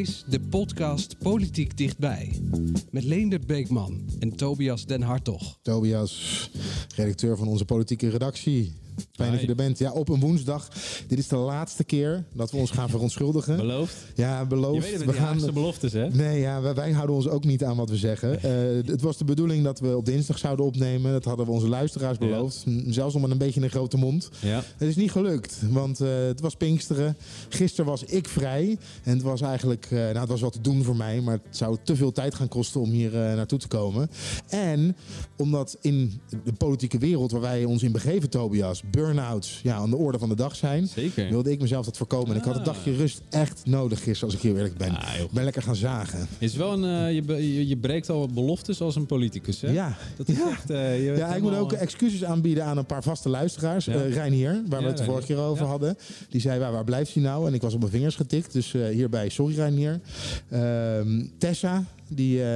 [0.00, 2.40] Is de podcast Politiek Dichtbij.
[2.90, 5.58] Met Leendert Beekman en Tobias Den Hartog.
[5.62, 6.50] Tobias,
[6.96, 8.80] redacteur van onze politieke redactie.
[9.12, 9.78] Fijn dat je er bent.
[9.78, 10.68] Ja, op een woensdag.
[11.06, 13.56] Dit is de laatste keer dat we ons gaan verontschuldigen.
[13.56, 13.96] Beloofd?
[14.14, 14.74] Ja, beloofd.
[14.74, 16.08] Je weet het, we gaan de beloftes, hè?
[16.08, 18.38] Nee, ja, wij, houden ons ook niet aan wat we zeggen.
[18.44, 21.12] Uh, het was de bedoeling dat we op dinsdag zouden opnemen.
[21.12, 22.64] Dat hadden we onze luisteraars beloofd.
[22.86, 24.30] Zelfs met een beetje een grote mond.
[24.40, 24.62] Ja.
[24.76, 27.16] Het is niet gelukt, want uh, het was Pinksteren.
[27.48, 28.78] Gisteren was ik vrij.
[29.02, 31.20] En het was eigenlijk, uh, nou, het was wat te doen voor mij.
[31.20, 34.10] Maar het zou te veel tijd gaan kosten om hier naartoe te komen.
[34.48, 34.96] En
[35.36, 39.96] omdat in de politieke wereld waar wij ons in begeven, Tobias burn-outs ja, aan de
[39.96, 40.86] orde van de dag zijn.
[40.86, 41.28] Zeker.
[41.28, 42.30] Wilde ik mezelf dat voorkomen.
[42.30, 42.96] En ik had een dagje ah.
[42.96, 44.96] rust echt nodig gisteren, als ik hier eerlijk ben.
[44.96, 46.28] Ah, ik ben lekker gaan zagen.
[46.38, 49.70] Is wel een, uh, je, je, breekt al beloftes als een politicus, hè?
[49.70, 49.96] Ja.
[50.16, 50.50] Dat is ja.
[50.50, 50.70] echt...
[50.70, 53.84] Uh, ja, ik moet ook excuses aanbieden aan een paar vaste luisteraars.
[53.84, 53.94] Ja.
[53.94, 55.98] Uh, Reinier, waar we het de vorige keer over hadden.
[56.28, 57.46] Die zei, waar, waar blijft hij nou?
[57.46, 58.52] En ik was op mijn vingers getikt.
[58.52, 60.00] Dus hierbij, sorry Reinier.
[60.48, 62.46] Ehm, Tessa, die, uh,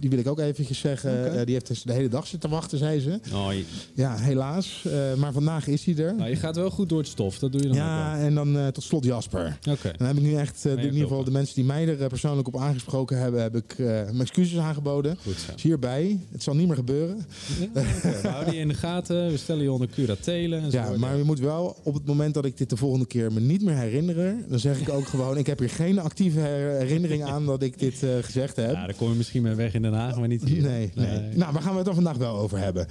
[0.00, 1.10] die wil ik ook eventjes zeggen.
[1.10, 1.38] Okay.
[1.38, 3.20] Uh, die heeft dus de hele dag zitten wachten, zei ze.
[3.32, 3.48] Oh,
[3.94, 4.84] ja, helaas.
[4.86, 6.14] Uh, maar vandaag is hij er.
[6.14, 8.72] Nou, je gaat wel goed door het stof, dat doe je dan Ja, en dan
[8.72, 9.58] tot slot Jasper.
[9.70, 9.92] Okay.
[9.96, 12.56] Dan heb ik nu echt, in ieder geval de mensen die mij er persoonlijk op
[12.56, 15.16] aangesproken hebben, heb ik mijn excuses aangeboden.
[15.22, 15.52] Goed zo.
[15.52, 17.26] Dus hierbij, het zal niet meer gebeuren.
[17.58, 18.22] Ja, okay.
[18.22, 20.62] we houden je in de gaten, we stellen je onder curatelen.
[20.62, 23.32] En ja, maar je moet wel, op het moment dat ik dit de volgende keer
[23.32, 26.40] me niet meer herinneren, dan zeg ik ook gewoon, ik heb hier geen actieve
[26.78, 28.72] herinnering aan dat ik dit gezegd heb.
[28.72, 30.62] Ja, kom je misschien mee weg in Den Haag, maar niet hier.
[30.62, 31.36] Nee, nee.
[31.36, 32.86] Nou, waar gaan we het er vandaag wel over hebben?
[32.86, 32.90] Uh,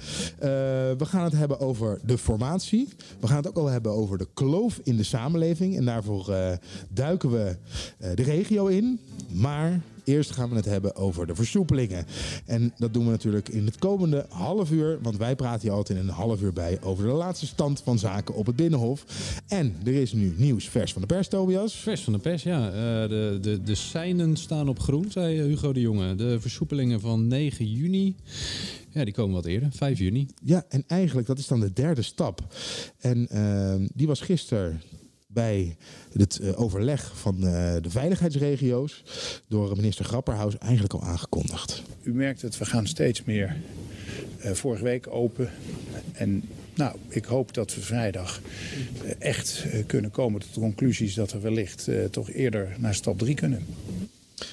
[0.98, 2.88] we gaan het hebben over de formatie.
[3.20, 5.76] We gaan het ook wel hebben over de kloof in de samenleving.
[5.76, 6.52] En daarvoor uh,
[6.88, 7.56] duiken we
[7.98, 9.00] uh, de regio in.
[9.32, 12.06] Maar Eerst gaan we het hebben over de versoepelingen.
[12.46, 14.98] En dat doen we natuurlijk in het komende half uur.
[15.02, 17.98] Want wij praten hier altijd in een half uur bij over de laatste stand van
[17.98, 19.04] zaken op het Binnenhof.
[19.48, 21.74] En er is nu nieuws vers van de pers, Tobias.
[21.74, 22.66] Vers van de pers, ja.
[22.66, 26.14] Uh, de, de, de seinen staan op groen, zei Hugo de Jonge.
[26.14, 28.16] De versoepelingen van 9 juni.
[28.90, 30.26] Ja, die komen wat eerder, 5 juni.
[30.44, 32.40] Ja, en eigenlijk dat is dan de derde stap.
[32.98, 34.80] En uh, die was gisteren
[35.32, 35.76] bij
[36.12, 37.42] het uh, overleg van uh,
[37.80, 39.02] de veiligheidsregio's
[39.48, 41.82] door minister Grapperhaus eigenlijk al aangekondigd.
[42.02, 43.56] U merkt het, we gaan steeds meer
[44.44, 45.50] uh, vorige week open.
[46.12, 46.42] En
[46.74, 48.40] nou, ik hoop dat we vrijdag
[49.18, 53.66] echt kunnen komen tot conclusies dat we wellicht toch eerder naar stap 3 kunnen.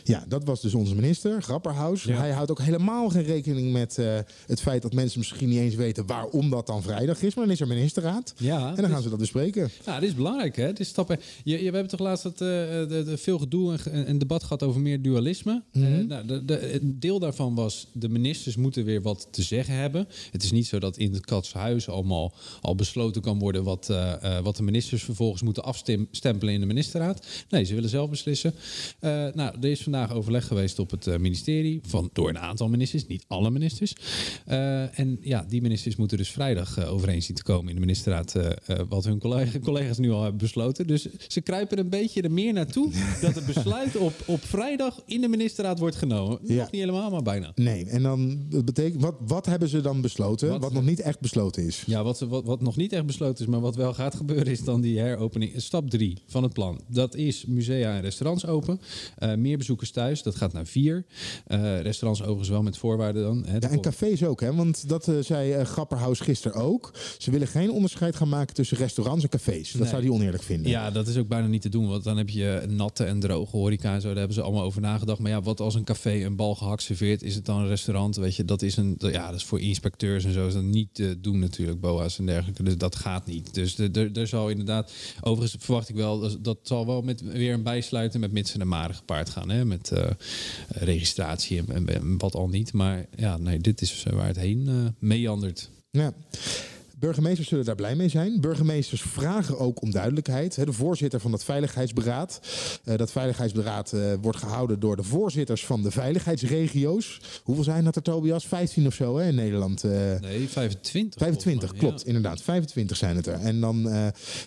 [0.09, 2.03] Ja, dat was dus onze minister, Grapperhaus.
[2.03, 2.18] Ja.
[2.18, 5.75] Hij houdt ook helemaal geen rekening met uh, het feit dat mensen misschien niet eens
[5.75, 7.36] weten waarom dat dan vrijdag is.
[7.36, 8.34] Maar dan is er ministerraad.
[8.38, 9.70] Ja, en dan gaan ze dat bespreken.
[9.86, 10.68] Ja, dit is belangrijk, hè?
[10.68, 11.20] Dit is stappen.
[11.44, 14.44] Je, je, we hebben toch laatst dat, uh, de, de, veel gedoe en, en, debat
[14.44, 15.64] gehad over meer dualisme.
[15.72, 16.00] Mm -hmm.
[16.00, 20.08] uh, nou, de, deel daarvan was, de ministers moeten weer wat te zeggen hebben.
[20.31, 23.94] Het is niet zo dat in het katshuis allemaal al besloten kan worden wat,
[24.44, 27.26] wat de ministers vervolgens moeten afstempelen in de ministerraad.
[27.50, 28.53] Nee, ze willen zelf beslissen.
[29.34, 31.82] nou, er is vandaag overleg geweest op het uh, ministerie.
[31.88, 33.96] Van, door een aantal ministers, niet alle ministers.
[34.48, 37.82] Uh, en ja, die ministers moeten dus vrijdag uh, overeen zien te komen in de
[37.82, 38.36] ministerraad.
[38.90, 40.88] wat hun collega, collega's nu al hebben besloten.
[40.88, 45.22] Dus ze kruipen een beetje er meer naartoe dat het besluit op, op vrijdag in
[45.22, 46.40] de ministerraad wordt genomen.
[46.44, 46.56] Ja.
[46.56, 47.52] Nog niet helemaal, maar bijna.
[47.56, 50.50] Nee, en dan dat betekent, wat, wat hebben ze dan besloten?
[50.50, 51.84] Wat, wat nog niet echt besloten is?
[51.86, 54.64] Ja, wat, wat, wat nog niet echt besloten is, maar wat wel gaat gebeuren, is
[54.64, 55.54] dan die heropening.
[55.56, 56.82] Stap 3 van het plan.
[56.88, 58.80] Dat is musea en restaurants open.
[59.38, 60.24] meer bezoekers thuis.
[60.24, 61.06] Dat gaat naar vier.
[61.48, 63.46] Uh, restaurants overigens wel met voorwaarden dan.
[63.46, 64.56] Hè, ja, en cafés ook, hè?
[64.56, 66.94] Want dat uh, zei uh, Grapperhaus gisteren ook.
[67.18, 69.72] Ze willen geen onderscheid gaan maken tussen restaurants en cafés.
[69.72, 69.90] Dat nee.
[69.90, 70.72] zou hij oneerlijk vinden.
[70.72, 71.88] Ja, dat is ook bijna niet te doen.
[71.88, 74.08] Want dan heb je natte en droge horeca en zo.
[74.08, 75.20] Daar hebben ze allemaal over nagedacht.
[75.20, 77.24] Maar ja, wat als een café een bal gehakt serveert?
[77.24, 78.16] Is het dan een restaurant?
[78.16, 78.96] Weet je, dat is een...
[78.97, 80.47] Ja, dat is voor inspecteurs en zo.
[80.47, 82.64] Is dat niet te doen natuurlijk, BOA's en dergelijke.
[82.64, 83.53] Dus dat gaat niet.
[83.53, 83.78] Dus
[84.14, 84.92] er zal inderdaad...
[85.22, 86.42] Overigens verwacht ik wel...
[86.42, 89.50] Dat, zal wel met weer een bijsluiten met mitsen en maren gepaard gaan.
[89.50, 89.66] Hè?
[89.70, 90.10] Met uh,
[90.68, 92.74] registratie en, en, wat al niet.
[92.74, 95.70] Maar ja, nee, dit is waar het heen uh, meandert.
[95.92, 96.14] Ja.
[96.99, 98.41] Burgemeesters zullen daar blij mee zijn.
[98.41, 100.66] Burgemeesters vragen ook om duidelijkheid.
[100.66, 102.40] De voorzitter van dat Veiligheidsberaad.
[102.84, 107.22] Dat Veiligheidsberaad uh, wordt gehouden door de voorzitters van de veiligheidsregio's.
[107.43, 108.47] Hoeveel zijn dat er, Tobias?
[108.47, 109.84] 15 of zo hè, in Nederland?
[109.84, 111.19] Uh, nee, 25.
[111.19, 112.07] 25, klopt, ja.
[112.07, 112.41] inderdaad.
[112.41, 113.40] 25 zijn het er.
[113.40, 113.90] En dan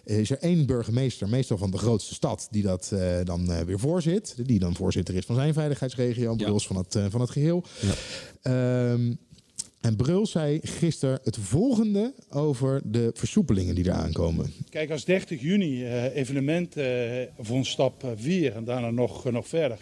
[0.05, 2.93] is er één burgemeester, meestal van de grootste stad, die dat
[3.25, 4.35] dan weer voorzit.
[4.47, 6.59] Die dan voorzitter is van zijn veiligheidsregio, ja.
[6.59, 7.65] van het, van het geheel.
[8.43, 8.93] Ja.
[8.93, 9.19] Um,
[9.83, 14.53] en Brul zei gisteren het volgende over de versoepelingen die eraan komen.
[14.69, 16.85] Kijk, als 30 juni uh, evenement uh,
[17.39, 19.79] van stap 4 en daarna nog, nog verder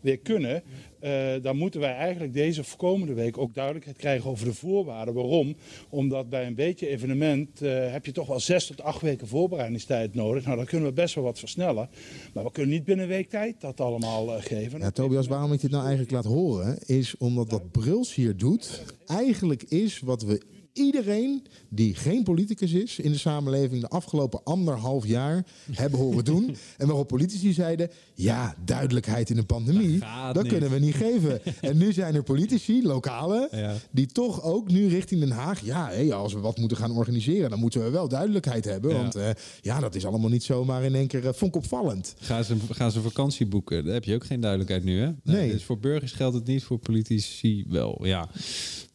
[0.00, 0.62] weer kunnen,
[1.04, 5.14] uh, dan moeten wij eigenlijk deze komende week ook duidelijkheid krijgen over de voorwaarden.
[5.14, 5.56] Waarom?
[5.88, 10.14] Omdat bij een beetje evenement uh, heb je toch wel zes tot acht weken voorbereidingstijd
[10.14, 10.44] nodig.
[10.44, 11.88] Nou, dan kunnen we best wel wat versnellen.
[12.32, 14.78] Maar we kunnen niet binnen een week tijd dat allemaal uh, geven.
[14.78, 18.84] Ja, Tobias, waarom ik dit nou eigenlijk laat horen, is omdat wat Bruls hier doet,
[19.06, 20.40] eigenlijk is wat we
[20.74, 26.56] iedereen die geen politicus is in de samenleving de afgelopen anderhalf jaar hebben horen doen.
[26.76, 31.40] en waarop politici zeiden: ja, duidelijkheid in een pandemie, dat, dat kunnen we niet geven.
[31.60, 33.74] en nu zijn er politici, lokale, ja.
[33.90, 35.60] die toch ook nu richting Den Haag.
[35.60, 38.90] Ja, hé, als we wat moeten gaan organiseren, dan moeten we wel duidelijkheid hebben.
[38.90, 38.96] Ja.
[38.96, 39.28] Want uh,
[39.60, 42.14] ja, dat is allemaal niet zomaar in één keer uh, vonk opvallend.
[42.18, 43.84] Gaan ze, gaan ze vakantie boeken?
[43.84, 45.06] Daar heb je ook geen duidelijkheid nu, hè?
[45.06, 45.36] Nee.
[45.36, 45.50] nee.
[45.50, 48.00] Dus voor burgers geldt het niet, voor politici wel.
[48.06, 48.28] Ja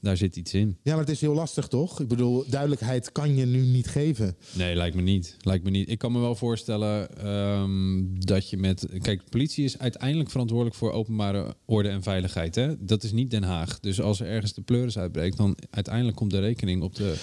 [0.01, 0.77] daar zit iets in.
[0.83, 1.99] Ja, maar het is heel lastig, toch?
[1.99, 4.35] Ik bedoel, duidelijkheid kan je nu niet geven.
[4.51, 5.35] Nee, lijkt me niet.
[5.39, 5.89] Lijkt me niet.
[5.89, 8.87] Ik kan me wel voorstellen um, dat je met...
[9.01, 12.55] Kijk, de politie is uiteindelijk verantwoordelijk voor openbare orde en veiligheid.
[12.55, 12.85] Hè?
[12.85, 13.79] Dat is niet Den Haag.
[13.79, 17.15] Dus als er ergens de pleuris uitbreekt, dan uiteindelijk komt de rekening op de...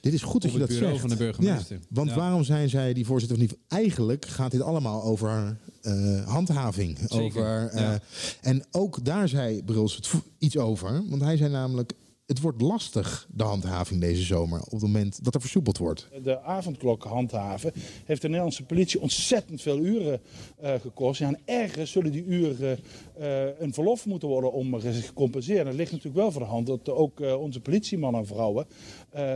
[0.00, 1.00] Dit is goed dat je dat zegt.
[1.00, 1.76] van de burgemeester.
[1.76, 2.16] Ja, want ja.
[2.16, 3.56] waarom zijn zij die voorzitter of niet?
[3.68, 6.98] Eigenlijk gaat dit allemaal over uh, handhaving.
[6.98, 7.22] Zeker.
[7.22, 8.00] Over, uh, ja.
[8.40, 10.00] En ook daar zei Bruls
[10.38, 11.02] iets over.
[11.08, 11.92] Want hij zei namelijk
[12.30, 16.08] het wordt lastig, de handhaving deze zomer, op het moment dat er versoepeld wordt.
[16.22, 17.72] De avondklok handhaven
[18.04, 20.20] heeft de Nederlandse politie ontzettend veel uren
[20.62, 21.20] uh, gekost.
[21.20, 22.78] Ja, en ergens zullen die uren
[23.20, 25.66] uh, een verlof moeten worden om gecompenseerd.
[25.66, 28.66] Het ligt natuurlijk wel voor de hand dat ook uh, onze politiemannen en vrouwen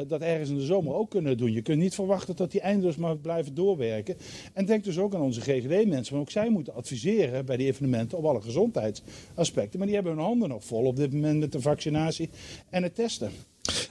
[0.07, 1.53] dat ergens in de zomer ook kunnen doen.
[1.53, 4.17] Je kunt niet verwachten dat die eindeloos maar blijven doorwerken.
[4.53, 6.15] En denk dus ook aan onze GGD-mensen.
[6.15, 9.79] Want ook zij moeten adviseren bij die evenementen op alle gezondheidsaspecten.
[9.79, 12.31] Maar die hebben hun handen nog vol op dit moment met de vaccinatie
[12.71, 13.31] en het testen.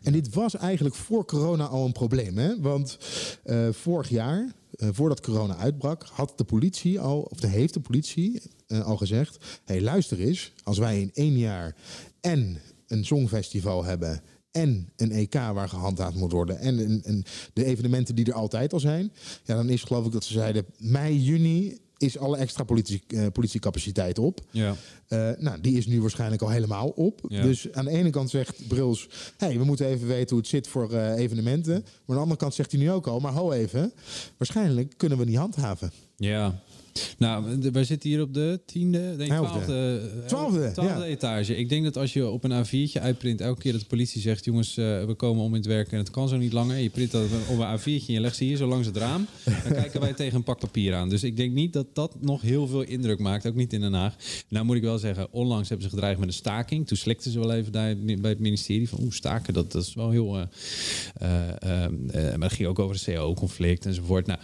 [0.04, 2.38] En dit was eigenlijk voor corona al een probleem.
[2.38, 2.60] Hè?
[2.60, 2.98] Want
[3.46, 7.80] uh, vorig jaar, uh, voordat corona uitbrak, had de politie al, of de, heeft de
[7.80, 8.42] politie
[8.84, 11.76] al gezegd: hey, luister eens, als wij in één jaar
[12.22, 12.58] en
[12.88, 14.22] een songfestival hebben.
[14.54, 16.60] En een EK waar gehandhaafd moet worden.
[16.60, 17.24] En, en, en
[17.54, 19.12] de evenementen die er altijd al zijn.
[19.44, 23.26] Ja, dan is geloof ik dat ze zeiden mei, juni is alle extra politie, uh,
[23.34, 24.40] politiecapaciteit op.
[24.52, 24.76] Ja.
[25.10, 27.22] Uh, nou, die is nu waarschijnlijk al helemaal op.
[27.28, 27.42] Ja.
[27.42, 29.10] Dus aan de ene kant zegt Bruls...
[29.38, 31.74] hey, we moeten even weten hoe het zit voor uh, evenementen.
[31.74, 33.20] Maar aan de andere kant zegt hij nu ook al...
[33.20, 33.94] maar ho even,
[34.38, 35.92] waarschijnlijk kunnen we niet handhaven.
[36.16, 36.62] Ja,
[37.18, 41.04] nou, wij zitten hier op de tiende, denk twaalfde, twaalfde, twaalfde ja.
[41.04, 41.56] etage.
[41.56, 44.46] Ik denk dat als je op een A4'tje uitprint, elke keer dat de politie zegt:
[44.46, 46.78] jongens, uh, we komen om in het werk en het kan zo niet langer.
[46.78, 49.28] Je print dat op een A4'tje en je legt ze hier zo langs het raam.
[49.44, 51.10] Dan kijken wij tegen een pak papier aan.
[51.10, 53.94] Dus ik denk niet dat dat nog heel veel indruk maakt, ook niet in Den
[53.94, 54.16] Haag.
[54.48, 56.88] Nou moet ik wel zeggen, onlangs hebben ze gedreigd met een staking.
[56.88, 59.94] Toen slikten ze wel even daar bij het ministerie van, oeh, staken, dat, dat is
[59.94, 60.38] wel heel...
[60.38, 60.44] Uh,
[61.22, 64.26] uh, maar dat ging ook over het CO-conflict enzovoort.
[64.26, 64.40] Nou,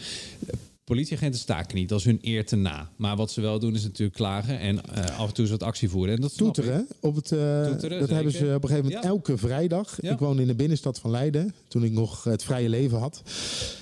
[0.90, 2.90] politieagenten staken niet, als hun eer te na.
[2.96, 5.64] Maar wat ze wel doen is natuurlijk klagen en uh, af en toe eens wat
[5.64, 6.16] actie voeren.
[6.16, 9.10] En dat Toeteren, op het, uh, Toeteren, dat hebben ze op een gegeven moment ja.
[9.10, 9.98] elke vrijdag.
[10.02, 10.12] Ja.
[10.12, 13.22] Ik woonde in de binnenstad van Leiden, toen ik nog het vrije leven had.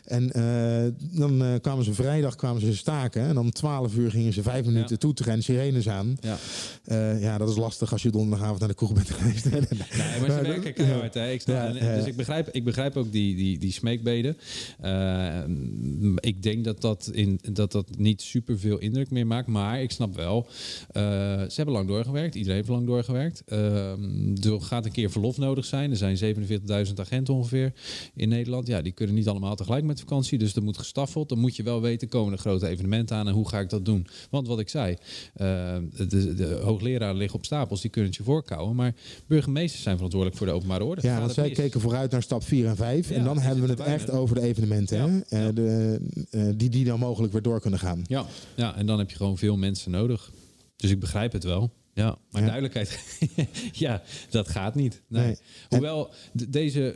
[0.06, 3.22] En uh, dan kwamen ze vrijdag kwamen ze staken.
[3.22, 4.98] En om 12 uur gingen ze vijf minuten ja.
[4.98, 6.18] toeteren en sirenes aan.
[6.22, 6.38] Ja.
[7.20, 9.50] ja, dat is lastig als je donderdagavond naar de kroeg bent geweest.
[9.52, 9.62] nee,
[10.20, 11.14] maar ze werken keihard.
[11.14, 11.32] Hè.
[11.32, 14.38] Ik snap, dus ik begrijp, ik begrijp ook die, die, die smeekbeden.
[16.20, 19.48] ik denk dat dat dat, in, dat dat niet super veel indruk meer maakt.
[19.48, 21.04] Maar ik snap wel, uh,
[21.42, 22.36] ze hebben lang doorgewerkt.
[22.36, 23.44] Iedereen heeft lang doorgewerkt.
[23.48, 23.92] Uh,
[24.46, 25.92] er gaat een keer verlof nodig zijn.
[25.92, 26.36] Er zijn
[26.88, 27.74] 47.000 agenten ongeveer
[28.16, 28.68] in Nederland.
[28.68, 30.38] Ja, die kunnen niet allemaal tegelijk met vakantie.
[30.38, 31.30] Dus er moet gestaffeld.
[31.30, 33.86] Dan moet je wel weten, komen er grote evenementen aan en hoe ga ik dat
[33.86, 34.08] doen?
[34.30, 34.98] Want wat ik zei, uh,
[36.08, 38.76] de, de hoogleraren liggen op stapels, die kunnen het je voorkouwen.
[38.76, 38.94] Maar
[39.28, 41.02] burgemeesters zijn verantwoordelijk voor de openbare orde.
[41.02, 43.10] Ja, want zij keken vooruit naar stap 4 en 5.
[43.10, 44.98] Ja, en dan hebben we het echt over de evenementen.
[44.98, 45.54] Ja, hè?
[45.54, 46.00] De,
[46.56, 48.04] die, die dan mogelijk weer door kunnen gaan.
[48.08, 48.26] Ja,
[48.56, 50.32] ja en dan heb je gewoon veel mensen nodig.
[50.76, 51.74] Dus ik begrijp het wel.
[51.94, 52.48] Ja, maar ja.
[52.48, 53.00] duidelijkheid,
[53.86, 55.02] ja, dat gaat niet.
[55.08, 55.26] Nee.
[55.26, 55.38] nee.
[55.70, 56.96] Hoewel deze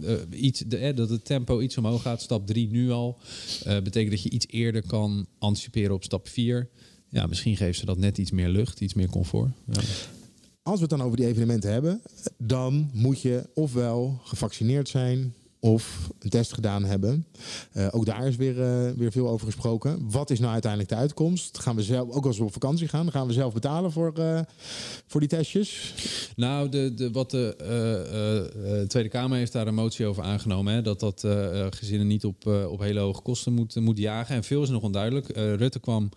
[0.00, 3.20] uh, uh, iets, de, dat het tempo iets omhoog gaat, stap 3 nu al,
[3.64, 6.68] betekent dat je iets eerder kan anticiperen op stap 4.
[7.08, 9.50] Ja, misschien geeft ze dat net iets meer lucht, iets meer comfort.
[9.66, 9.80] Ja.
[10.62, 12.02] Als we het dan over die evenementen hebben,
[12.38, 17.26] dan moet je ofwel gevaccineerd zijn, of een test gedaan hebben.
[17.72, 20.10] Uh, ook daar is weer, uh, weer veel over gesproken.
[20.10, 21.58] Wat is nou uiteindelijk de uitkomst?
[21.58, 24.40] Gaan we zelf, ook als we op vakantie gaan, gaan we zelf betalen voor, uh,
[25.06, 25.94] voor die testjes?
[26.36, 30.74] Nou, de, de, wat de Tweede Kamer heeft daar een motie over aangenomen.
[30.74, 31.26] Hè, dat dat
[31.70, 34.34] gezinnen niet op, op hele hoge kosten moet, moet jagen.
[34.34, 35.28] En veel is nog onduidelijk.
[35.36, 36.10] Rutte kwam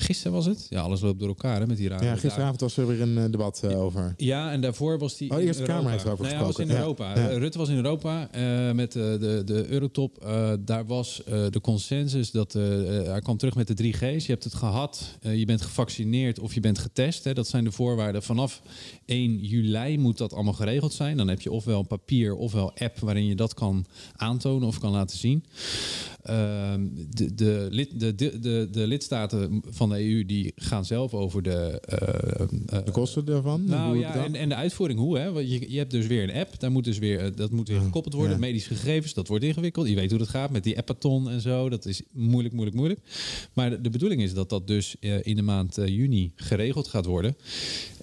[0.00, 0.66] Gisteren was het?
[0.70, 2.04] Ja, alles loopt door elkaar hè, met die raar.
[2.04, 4.14] Ja, gisteravond was er weer een debat over.
[4.16, 5.30] Ja, en daarvoor was die.
[5.30, 6.66] Oh, de Eerste Kamer heeft erover nee, gesproken.
[6.66, 7.14] was in Europa.
[7.14, 7.38] Ja.
[7.38, 10.26] Rutte was in Europa uh, met de, de Eurotop.
[10.60, 12.52] daar was de consensus dat.
[12.52, 14.26] hij kwam terug met de 3G's.
[14.26, 17.24] Je hebt het gehad, je bent gevaccineerd of je bent getest.
[17.24, 17.34] Hè.
[17.34, 18.22] Dat zijn de voorwaarden.
[18.22, 18.62] Vanaf
[19.04, 21.16] 1 juli moet dat allemaal geregeld zijn.
[21.16, 25.18] Dan heb je ofwel papier ofwel app waarin je dat kan aantonen of kan laten
[25.18, 25.44] zien.
[26.22, 31.42] Ehm, de, de, lid, de, de, de, lidstaten van de EU die gaan zelf over
[31.42, 31.82] de...
[32.84, 33.64] De kosten daarvan?
[33.64, 35.18] Nou ja, en, en, de uitvoering hoe.
[35.18, 35.32] Hè?
[35.32, 37.80] Want je, je hebt dus weer een app, daar moet dus weer, dat moet weer
[37.80, 38.40] gekoppeld worden.
[38.40, 39.88] Medische gegevens, dat wordt ingewikkeld.
[39.88, 41.68] Je weet hoe dat gaat met die appaton en zo.
[41.68, 43.00] Dat is moeilijk, moeilijk, moeilijk.
[43.52, 47.36] Maar de, bedoeling is dat dat dus in de maand juni geregeld gaat worden.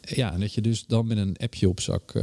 [0.01, 2.13] Ja, en dat je dus dan met een appje op zak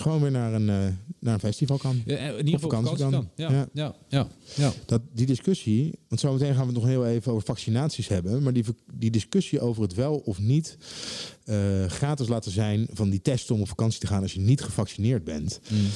[0.00, 0.86] gewoon weer naar een, uh,
[1.18, 2.02] naar een festival kan.
[2.04, 3.10] Ja, in ieder geval vakantie, kan.
[3.10, 3.28] kan.
[3.34, 3.68] Ja, ja.
[3.72, 7.46] Ja, ja, ja, Dat, die discussie, want zometeen gaan we het nog heel even over
[7.46, 8.42] vaccinaties hebben.
[8.42, 10.78] Maar die, die discussie over het wel of niet
[11.44, 14.62] uh, gratis laten zijn van die test om op vakantie te gaan als je niet
[14.62, 15.60] gevaccineerd bent.
[15.68, 15.86] Mm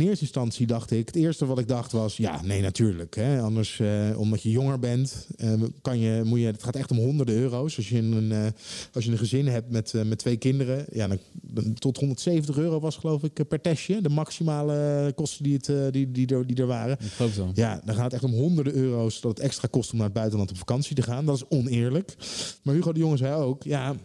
[0.00, 3.16] in eerste instantie dacht ik, het eerste wat ik dacht was, ja, nee, natuurlijk.
[3.16, 3.40] Hè.
[3.40, 5.52] Anders, uh, omdat je jonger bent, uh,
[5.82, 7.76] kan je, moet je, het gaat echt om honderden euro's.
[7.76, 8.46] Als je een, uh,
[8.92, 12.96] als je een gezin hebt met, met twee kinderen, ja, dan, tot 170 euro was
[12.96, 14.00] geloof ik per testje.
[14.00, 16.98] De maximale kosten die, het, die, die, er, die er waren.
[17.34, 17.50] Zo.
[17.54, 20.14] Ja, dan gaat het echt om honderden euro's dat het extra kost om naar het
[20.14, 21.24] buitenland op vakantie te gaan.
[21.24, 22.14] Dat is oneerlijk.
[22.62, 23.96] Maar Hugo de Jonge zei ook, ja,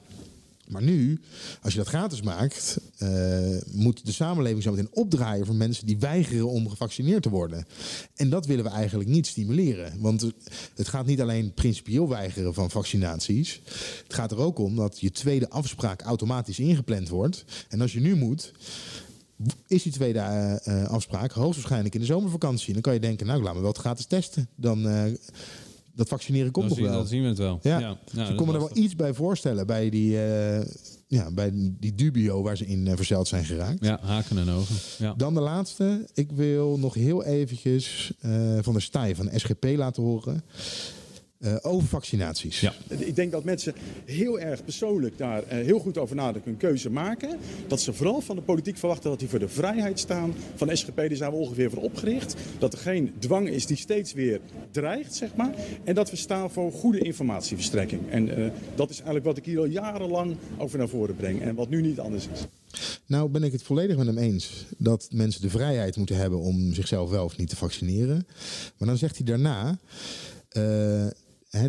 [0.67, 1.19] maar nu,
[1.61, 5.99] als je dat gratis maakt, uh, moet de samenleving zo meteen opdraaien voor mensen die
[5.99, 7.65] weigeren om gevaccineerd te worden.
[8.15, 9.93] En dat willen we eigenlijk niet stimuleren.
[9.99, 10.31] Want
[10.75, 13.61] het gaat niet alleen principieel weigeren van vaccinaties.
[14.03, 17.45] Het gaat er ook om dat je tweede afspraak automatisch ingepland wordt.
[17.69, 18.51] En als je nu moet,
[19.67, 20.19] is die tweede
[20.67, 22.73] uh, afspraak hoogstwaarschijnlijk in de zomervakantie.
[22.73, 24.47] Dan kan je denken, nou, laat me wel het gratis testen.
[24.55, 24.87] Dan
[25.95, 26.91] dat vaccineren komt nog wel.
[26.91, 27.59] Dat zien we het wel.
[27.61, 27.79] Ja.
[27.79, 27.97] ja.
[28.13, 30.61] Dus ik kon me er wel iets bij voorstellen bij die, uh,
[31.07, 33.85] ja, bij die dubio waar ze in uh, verzeild zijn geraakt.
[33.85, 34.75] Ja, haken en ogen.
[34.97, 35.13] Ja.
[35.13, 36.09] Dan de laatste.
[36.13, 40.43] Ik wil nog heel eventjes uh, van de stij van SGP laten horen.
[41.45, 42.59] Uh, over vaccinaties.
[42.59, 42.73] Ja.
[42.87, 43.73] Ik denk dat mensen
[44.05, 47.39] heel erg persoonlijk daar uh, heel goed over nadenken, een keuze maken.
[47.67, 50.33] Dat ze vooral van de politiek verwachten dat die voor de vrijheid staan.
[50.55, 52.35] Van SGP die zijn we ongeveer voor opgericht.
[52.59, 54.39] Dat er geen dwang is die steeds weer
[54.71, 55.55] dreigt, zeg maar.
[55.83, 58.09] En dat we staan voor goede informatieverstrekking.
[58.09, 61.41] En uh, dat is eigenlijk wat ik hier al jarenlang over naar voren breng.
[61.41, 62.45] En wat nu niet anders is.
[63.05, 66.73] Nou ben ik het volledig met hem eens dat mensen de vrijheid moeten hebben om
[66.73, 68.27] zichzelf wel of niet te vaccineren.
[68.77, 69.79] Maar dan zegt hij daarna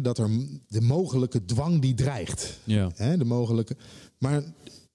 [0.02, 0.30] dat er
[0.68, 2.58] de mogelijke dwang die dreigt.
[2.64, 2.88] Ja.
[3.16, 3.76] de mogelijke.
[4.18, 4.42] Maar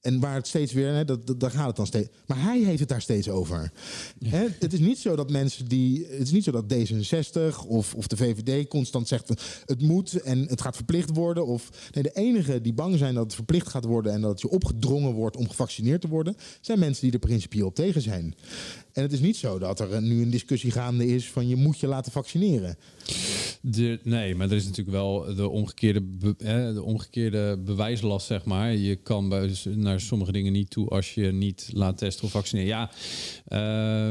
[0.01, 2.09] en waar het steeds weer, hè, dat, daar gaat het dan steeds.
[2.25, 3.71] Maar hij heeft het daar steeds over.
[4.25, 6.05] Hè, het is niet zo dat mensen die.
[6.09, 9.29] Het is niet zo dat D66 of, of de VVD constant zegt
[9.65, 11.45] het moet en het gaat verplicht worden.
[11.45, 14.49] Of nee, de enigen die bang zijn dat het verplicht gaat worden en dat je
[14.49, 18.35] opgedrongen wordt om gevaccineerd te worden, zijn mensen die er principieel op tegen zijn.
[18.99, 21.79] En het is niet zo dat er nu een discussie gaande is van je moet
[21.79, 22.77] je laten vaccineren.
[23.61, 26.03] De, nee, maar er is natuurlijk wel de omgekeerde,
[26.37, 28.75] hè, de omgekeerde bewijslast, zeg maar.
[28.75, 32.69] Je kan bij, naar sommige dingen niet toe als je niet laat testen of vaccineren.
[32.69, 32.91] Ja,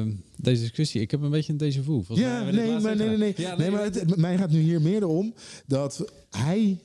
[0.06, 2.02] uh, deze discussie, ik heb een beetje een deze vu.
[2.08, 5.06] Ja, nee, maar, nee, nee, nee, ja, nee, maar het, mij gaat nu hier meer
[5.06, 5.34] om
[5.66, 6.78] dat hij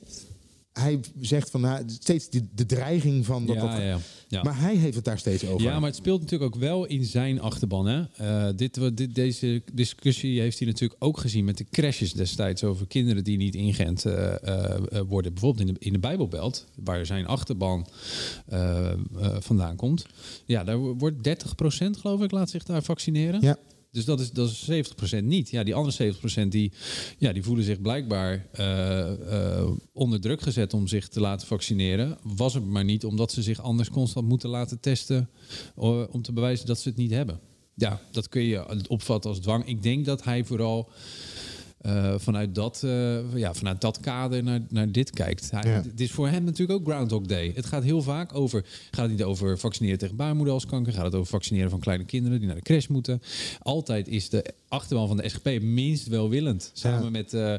[0.74, 3.56] hij zegt van nou, steeds de, de dreiging van dat.
[3.56, 4.42] Ja, ja, ja.
[4.42, 5.66] Maar hij heeft het daar steeds over.
[5.66, 7.86] Ja, maar het speelt natuurlijk ook wel in zijn achterban.
[7.86, 8.02] Hè?
[8.20, 12.86] Uh, dit, dit, deze discussie heeft hij natuurlijk ook gezien met de crashes destijds over
[12.86, 14.74] kinderen die niet ingeënt uh, uh,
[15.08, 15.32] worden.
[15.32, 17.86] Bijvoorbeeld in de, in de Bijbelbelt, waar zijn achterban
[19.38, 20.06] vandaan komt.
[20.46, 21.30] Ja, daar wordt 30%
[22.00, 23.40] geloof ik laat zich daar vaccineren.
[23.40, 23.56] Ja.
[23.94, 24.70] Dus dat is, dat is
[25.20, 25.50] 70% niet.
[25.50, 26.72] Ja, die andere 70% die,
[27.18, 32.18] ja, die voelen zich blijkbaar uh, uh, onder druk gezet om zich te laten vaccineren.
[32.22, 35.28] Was het maar niet omdat ze zich anders constant moeten laten testen
[36.10, 37.40] om te bewijzen dat ze het niet hebben.
[37.74, 39.66] Ja, dat kun je opvatten als dwang.
[39.66, 40.90] Ik denk dat hij vooral
[41.86, 45.50] uh, vanuit, dat, uh, ja, vanuit dat kader naar, naar dit kijkt.
[45.50, 45.82] Hij, ja.
[45.82, 47.52] Het is voor hem natuurlijk ook Groundhog Day.
[47.54, 51.26] Het gaat heel vaak over, gaat het niet over vaccineren tegen baarmoederhalskanker, gaat het over
[51.26, 53.22] vaccineren van kleine kinderen die naar de crash moeten.
[53.58, 56.70] Altijd is de achterban van de SGP minst welwillend.
[56.72, 57.10] Samen ja.
[57.10, 57.54] met uh,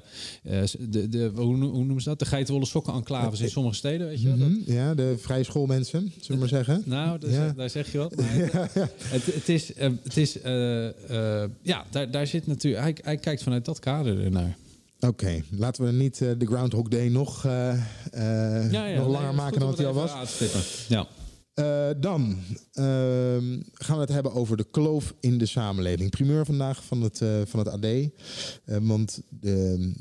[0.89, 2.19] de, de, hoe, hoe noemen ze dat?
[2.19, 4.61] De geitenwolle sokken enclaves in sommige steden, weet je mm -hmm.
[4.65, 6.83] Ja, de vrije schoolmensen, zullen we maar zeggen.
[6.85, 8.15] Nou, daar, daar zeg je wat.
[8.15, 8.73] Maar het,
[9.09, 9.71] het, het, is,
[10.03, 10.37] het is
[11.61, 14.57] ja, daar, daar zit natuurlijk, hij, hij kijkt vanuit dat kader naar.
[14.99, 19.27] Oké, laten we niet uh, de Groundhog Day nog, uh, uh, ja, ja, nog langer
[19.27, 20.41] nee, maken dan wat hij al was.
[20.87, 21.07] Ja.
[21.93, 22.37] dan
[22.73, 26.09] ehm, gaan we het hebben over de kloof in de samenleving.
[26.09, 27.85] Primeur vandaag van het, van het AD.
[28.81, 29.91] want de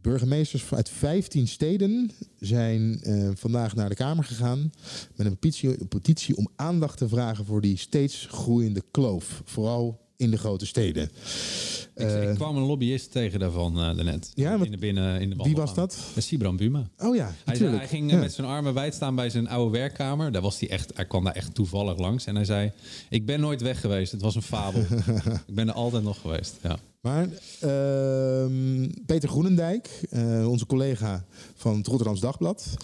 [0.00, 3.00] burgemeesters uit 15 steden zijn
[3.34, 4.72] vandaag naar de Kamer gegaan
[5.14, 9.42] met een petitie, een petitie om aandacht te vragen voor die steeds groeiende kloof.
[9.44, 11.02] Vooral in de grote steden.
[11.02, 14.32] Ik, ik, eh, kwam een lobbyist tegen daarvan uh, daarnet.
[14.34, 15.98] Ja, in de binnen in de Wie was dat?
[16.16, 16.88] Sibram Buma.
[16.98, 18.18] Oh ja, hij, zei, hij ging ja.
[18.18, 20.32] met zijn armen wijd staan bij zijn oude werkkamer.
[20.32, 20.92] Daar was hij echt.
[20.94, 22.72] Hij kwam daar echt toevallig langs en hij zei:
[23.08, 24.12] "Ik ben nooit weg geweest.
[24.12, 24.80] Het was een fabel.
[25.46, 26.78] ik ben er altijd nog geweest." Ja.
[27.02, 27.28] Maar
[27.64, 32.74] uh, Peter Groenendijk, uh, onze collega van het Rotterdams Dagblad,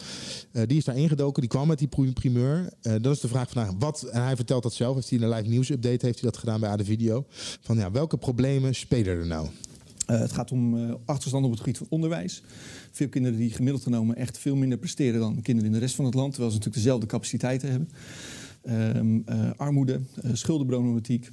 [0.53, 1.41] uh, die is daar ingedoken.
[1.41, 2.73] Die kwam met die primeur.
[2.83, 3.75] Uh, dat is de vraag vandaag.
[3.79, 4.95] Wat, en hij vertelt dat zelf.
[4.95, 7.25] Heeft hij in een live nieuws update heeft hij dat gedaan bij AD Video.
[7.61, 9.49] Van ja, welke problemen spelen er nou?
[10.07, 12.43] het gaat om achterstand op het gebied van onderwijs.
[12.91, 16.05] Veel kinderen die gemiddeld genomen echt veel minder presteren dan kinderen in de rest van
[16.05, 16.31] het land.
[16.31, 17.91] Terwijl ze natuurlijk dezelfde capaciteiten hebben.
[18.63, 20.01] Ehm, armoede,
[20.33, 21.29] schuldenproblematiek.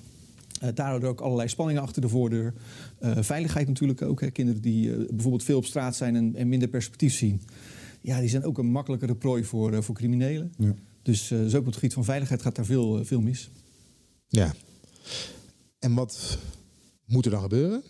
[0.63, 2.53] Uh, daardoor ook allerlei spanningen achter de voordeur.
[3.01, 4.21] Uh, veiligheid natuurlijk ook.
[4.21, 4.31] Hè.
[4.31, 7.41] Kinderen die uh, bijvoorbeeld veel op straat zijn en, en, minder perspectief zien.
[8.01, 10.53] Ja, die zijn ook een makkelijkere prooi voor, voor criminelen.
[10.57, 10.75] Ja.
[11.01, 13.49] Dus, dus ook op het gebied van veiligheid gaat daar veel, veel mis.
[14.27, 14.53] Ja.
[15.79, 16.37] En wat
[17.05, 17.83] moet er dan gebeuren?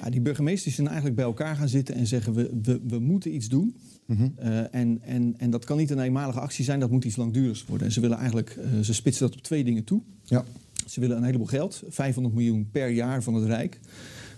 [0.00, 3.34] Ja, die burgemeesters zijn eigenlijk bij elkaar gaan zitten en zeggen: we, we, we moeten
[3.34, 3.76] iets doen.
[4.10, 7.64] Uh, en, en, en dat kan niet een eenmalige actie zijn, dat moet iets langdurigs
[7.64, 7.86] worden.
[7.86, 10.02] En ze willen eigenlijk, uh, ze spitsen dat op twee dingen toe.
[10.24, 10.44] Ja.
[10.90, 13.80] Ze willen een heleboel geld, 500 miljoen per jaar van het Rijk.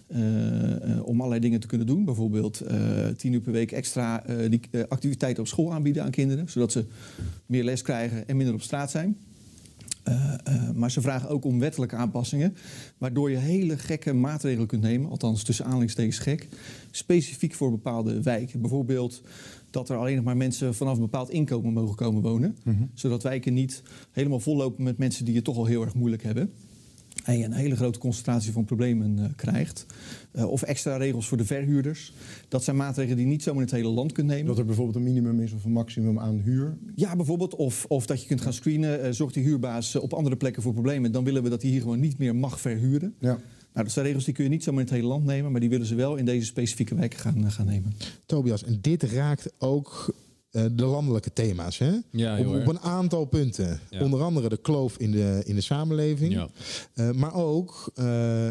[0.09, 2.05] Uh, uh, om allerlei dingen te kunnen doen.
[2.05, 6.49] Bijvoorbeeld uh, tien uur per week extra die, activiteiten op school aanbieden aan kinderen.
[6.49, 6.85] Zodat ze
[7.47, 9.17] meer les krijgen en minder op straat zijn.
[10.75, 12.57] maar ze vragen ook om wettelijke aanpassingen.
[12.99, 15.11] Waardoor je hele gekke maatregelen kunt nemen.
[15.11, 16.49] Althans tussen aanhalingstekens gek.
[16.91, 18.61] Specifiek voor bepaalde wijken.
[18.61, 19.23] Bijvoorbeeld
[19.73, 22.57] dat er alleen nog maar mensen vanaf een bepaald inkomen mogen komen wonen.
[22.65, 22.91] Mm -hmm.
[22.95, 26.51] Zodat wijken niet helemaal vollopen met mensen die het toch al heel erg moeilijk hebben.
[27.25, 29.87] En je een hele grote concentratie van problemen uh, krijgt.
[30.33, 32.13] Uh, of extra regels voor de verhuurders.
[32.49, 34.47] Dat zijn maatregelen die je niet zomaar in het hele land kunt nemen.
[34.47, 36.77] Dat er bijvoorbeeld een minimum is of een maximum aan huur?
[36.95, 37.57] Ja, bijvoorbeeld.
[37.57, 39.05] Of, of dat je kunt gaan screenen.
[39.05, 41.13] Uh, zorgt die huurbaas op andere plekken voor problemen.
[41.13, 43.15] Dan willen we dat hij hier gewoon niet meer mag verhuren.
[43.19, 43.39] Ja.
[43.73, 45.61] Nou, dat zijn regels die kun je niet zomaar in het hele land nemen, maar
[45.61, 47.97] die willen ze wel in deze specifieke wijken gaan, gaan nemen.
[48.27, 50.15] Tobias, en dit raakt ook
[50.53, 51.79] uh, de landelijke thema's.
[51.79, 51.93] Hè?
[52.11, 53.81] Ja, op, op, een aantal punten.
[53.91, 54.03] Ja.
[54.03, 56.33] Onder andere de kloof in de, in de samenleving.
[56.33, 56.49] Ja.
[56.95, 58.49] Uh, maar ook uh,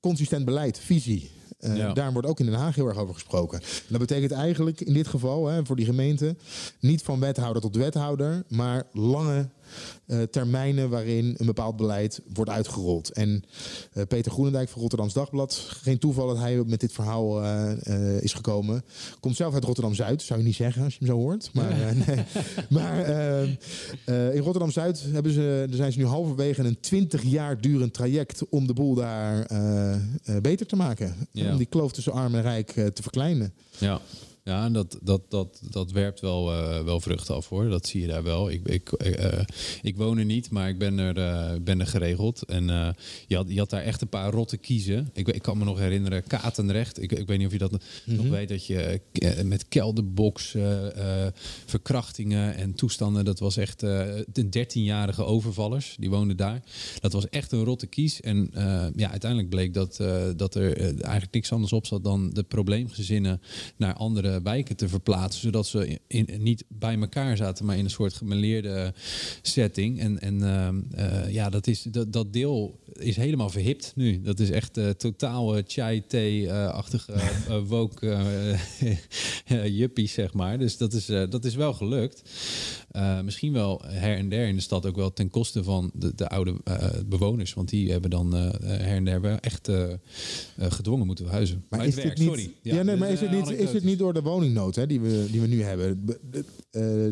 [0.00, 1.30] consistent beleid, visie.
[1.60, 1.92] Uh, ja.
[1.92, 3.60] Daar wordt ook in Den Haag heel erg over gesproken.
[3.60, 6.36] En dat betekent eigenlijk in dit geval hè, voor die gemeente
[6.80, 9.48] niet van wethouder tot wethouder, maar lange
[10.06, 13.12] uh, termijnen waarin een bepaald beleid wordt uitgerold.
[13.12, 13.44] En
[13.94, 18.32] uh, Peter Groenendijk van Rotterdams Dagblad, geen toeval dat hij met dit verhaal uh, is
[18.32, 18.84] gekomen.
[19.20, 21.50] Komt zelf uit Rotterdam Zuid, zou je niet zeggen als je hem zo hoort.
[21.52, 21.92] Maar, ja.
[21.92, 22.24] nee.
[22.76, 23.08] maar
[24.34, 28.66] in Rotterdam Zuid hebben ze, zijn ze nu halverwege een 20 jaar durend traject om
[28.66, 29.46] de boel daar
[30.42, 31.14] beter te maken.
[31.32, 31.50] Ja.
[31.50, 33.52] Om die kloof tussen arm en rijk te verkleinen.
[33.78, 34.00] Ja.
[34.46, 37.68] Ja, en dat, dat, dat, dat werpt wel, uh, wel vruchten af hoor.
[37.68, 38.50] Dat zie je daar wel.
[38.50, 39.40] Ik, ik, uh,
[39.82, 42.44] ik woon er niet, maar ik ben er, uh, ben er geregeld.
[42.44, 42.66] En
[43.26, 45.10] je, had, je had daar echt een paar rotte kiezen.
[45.12, 47.02] Ik, ik kan me nog herinneren, Katenrecht.
[47.02, 48.16] Ik, ik weet niet of je dat mm -hmm.
[48.16, 48.48] nog weet.
[48.48, 49.00] Dat je
[49.44, 50.54] met kelderbox,
[51.66, 53.24] verkrachtingen en toestanden.
[53.24, 55.96] Dat was echt de 13-jarige overvallers.
[55.98, 56.62] Die woonden daar.
[57.00, 58.20] Dat was echt een rotte kies.
[58.20, 58.50] En
[58.96, 59.96] ja, uiteindelijk bleek dat,
[60.36, 63.40] dat er eigenlijk niks anders op zat dan de probleemgezinnen
[63.76, 65.42] naar andere wijken te verplaatsen.
[65.42, 68.94] Zodat ze in, niet bij elkaar zaten, maar in een soort gemeleerde
[69.42, 70.00] setting.
[70.00, 70.40] En, en
[70.96, 74.20] uh, ja, dat, is, dat, dat deel is helemaal verhipt nu.
[74.22, 77.12] Dat is echt totaal chai-thee-achtige
[77.66, 78.56] woke
[79.78, 80.58] juppies, zeg maar.
[80.58, 82.22] Dus dat is, dat is wel gelukt.
[83.24, 86.28] misschien wel her en der in de stad ook wel ten koste van de, de
[86.28, 86.54] oude
[87.06, 87.54] bewoners.
[87.54, 89.70] Want die hebben dan her en der wel echt
[90.58, 91.64] gedwongen moeten verhuizen.
[91.68, 92.50] Maar, maar is het niet, sorry.
[92.62, 95.00] Ja, ja nee, maar is het, niet, is het niet door de woningnood hè, die,
[95.00, 96.06] we, die we nu hebben.
[96.30, 96.44] De,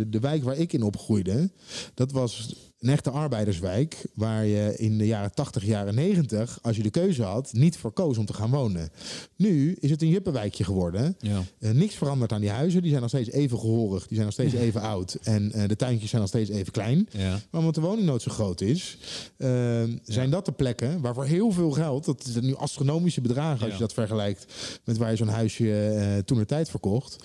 [0.09, 1.51] de wijk waar ik in opgroeide,
[1.95, 6.83] dat was een echte arbeiderswijk waar je in de jaren 80, jaren 90, als je
[6.83, 8.91] de keuze had, niet voor koos om te gaan wonen.
[9.37, 11.17] Nu is het een juppenwijkje geworden.
[11.19, 11.43] Ja.
[11.59, 12.81] Uh, niks verandert aan die huizen.
[12.81, 15.19] Die zijn nog steeds even gehorig, die zijn nog steeds even oud.
[15.23, 17.09] En uh, de tuintjes zijn nog steeds even klein.
[17.11, 17.31] Ja.
[17.51, 18.99] Maar omdat de woningnood zo groot is,
[19.39, 23.73] uh, zijn dat de plekken waarvoor heel veel geld, dat is nu astronomische bedragen als
[23.73, 24.47] je dat vergelijkt
[24.85, 27.17] met waar je zo'n huisje toen de tijd verkocht.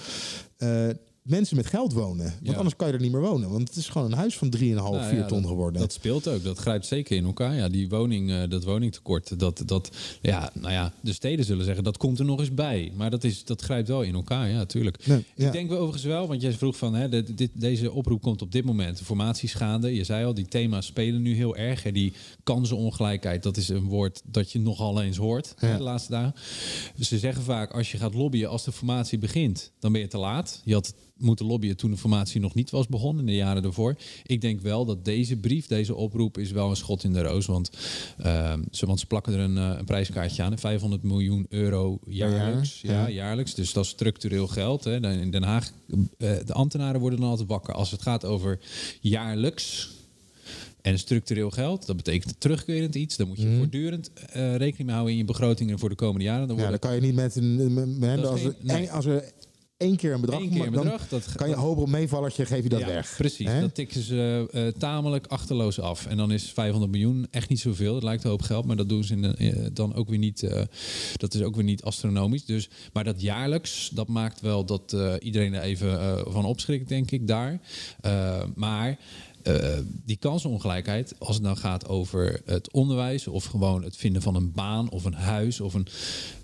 [1.30, 2.26] Mensen met geld wonen.
[2.26, 2.54] Want Ja.
[2.54, 3.50] anders kan je er niet meer wonen.
[3.50, 4.60] Want het is gewoon een huis van 3,5,
[4.92, 5.82] Nou 4 ja, ton geworden.
[5.82, 6.44] Dat speelt ook.
[6.44, 7.56] Dat grijpt zeker in elkaar.
[7.56, 9.40] Ja, die woning, eh, dat woningtekort.
[9.40, 9.90] Dat, dat,
[10.22, 12.92] ja, nou ja, de steden zullen zeggen dat komt er nog eens bij.
[12.96, 14.50] Maar dat, is, dat grijpt wel in elkaar.
[14.50, 15.08] Ja, tuurlijk.
[15.08, 15.46] Nee, ja.
[15.46, 18.42] Ik denk wel overigens wel, want jij vroeg van hè, dit, dit- deze oproep komt
[18.42, 18.98] op dit moment.
[18.98, 19.96] De formaties gaande.
[19.96, 21.84] Je zei al, die thema's spelen nu heel erg.
[21.84, 21.92] Hè.
[21.92, 22.14] Die
[22.44, 26.34] kansenongelijkheid, dat is een woord dat je nogal eens hoort hè, de laatste dagen.
[27.00, 30.18] Ze zeggen vaak, als je gaat lobbyen als de formatie begint, dan ben je te
[30.18, 30.62] laat.
[30.66, 33.96] Je had moeten lobbyen toen de formatie nog niet was begonnen, in de jaren daarvoor.
[34.26, 37.46] Ik denk wel dat deze brief, deze oproep, is wel een schot in de roos.
[37.46, 37.70] Want,
[38.18, 40.52] ehm, ze, want ze plakken er een, eh, een prijskaartje aan.
[40.52, 42.82] hè, 500 miljoen euro jaarlijks.
[42.82, 43.14] jaar, ja, ja.
[43.14, 43.54] jaarlijks.
[43.56, 44.84] Dus dat is structureel geld.
[44.84, 45.12] Hè.
[45.22, 45.72] In Den Haag,
[46.18, 47.74] eh, de ambtenaren worden dan altijd wakker.
[47.74, 48.60] Als het gaat over
[49.02, 49.90] jaarlijks
[50.82, 53.18] en structureel geld, dat betekent terugkerend iets.
[53.18, 53.58] Dan moet je Mhm.
[53.58, 56.48] voortdurend eh, rekening mee houden in je begrotingen voor de komende jaren.
[56.48, 57.74] Dan ja, dan kan je niet met een.
[57.74, 58.92] Met, met- als, geen- nee.
[58.92, 59.24] als er
[59.80, 62.46] één keer een bedrag, Eén keer een dan bedrag, dat kan je hopen op meevallertje,
[62.46, 63.14] geef je dat ja, weg.
[63.18, 66.06] Precies, dat tikken ze eh, tamelijk achterloos af.
[66.06, 67.94] En dan is 500 miljoen echt niet zoveel.
[67.94, 70.18] Dat lijkt een hoop geld, maar dat doen ze in de- eh, dan ook weer
[70.18, 70.44] niet.
[70.44, 70.62] eh,
[71.18, 72.46] dat is ook weer niet astronomisch.
[72.46, 77.28] Dus, maar dat jaarlijks, dat maakt wel dat iedereen er even van opschrikt, denk ik,
[77.28, 77.60] daar.
[78.56, 78.98] Maar
[79.44, 84.36] eh, die kansenongelijkheid, als het dan gaat over het onderwijs of gewoon het vinden van
[84.36, 85.88] een baan of een huis of een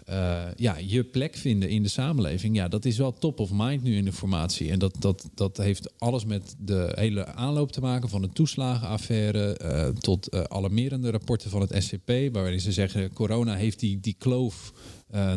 [0.05, 3.83] eh, ja, je plek vinden in de samenleving, ja, dat is wel top of mind
[3.83, 4.71] nu in de formatie.
[4.71, 9.57] En dat, dat, dat heeft alles met de hele aanloop te maken van de toeslagenaffaire
[9.57, 14.73] eh, tot alarmerende rapporten van het SCP, waarin ze zeggen corona heeft die, die kloof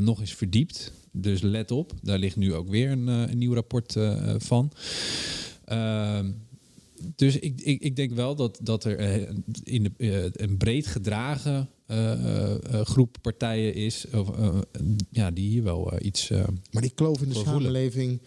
[0.01, 0.93] nog eens verdiept.
[1.13, 3.97] Dus let op, daar ligt nu ook weer een, nieuw rapport
[4.39, 4.73] van.
[5.65, 6.31] Ehm,
[7.17, 9.29] dus ik, ik, ik denk wel dat, dat er eh,
[9.63, 14.07] in de, eh, een breed gedragen eh, groep partijen is
[15.11, 16.31] ja, die hier wel iets.
[16.71, 18.21] Maar die kloof in de samenleving,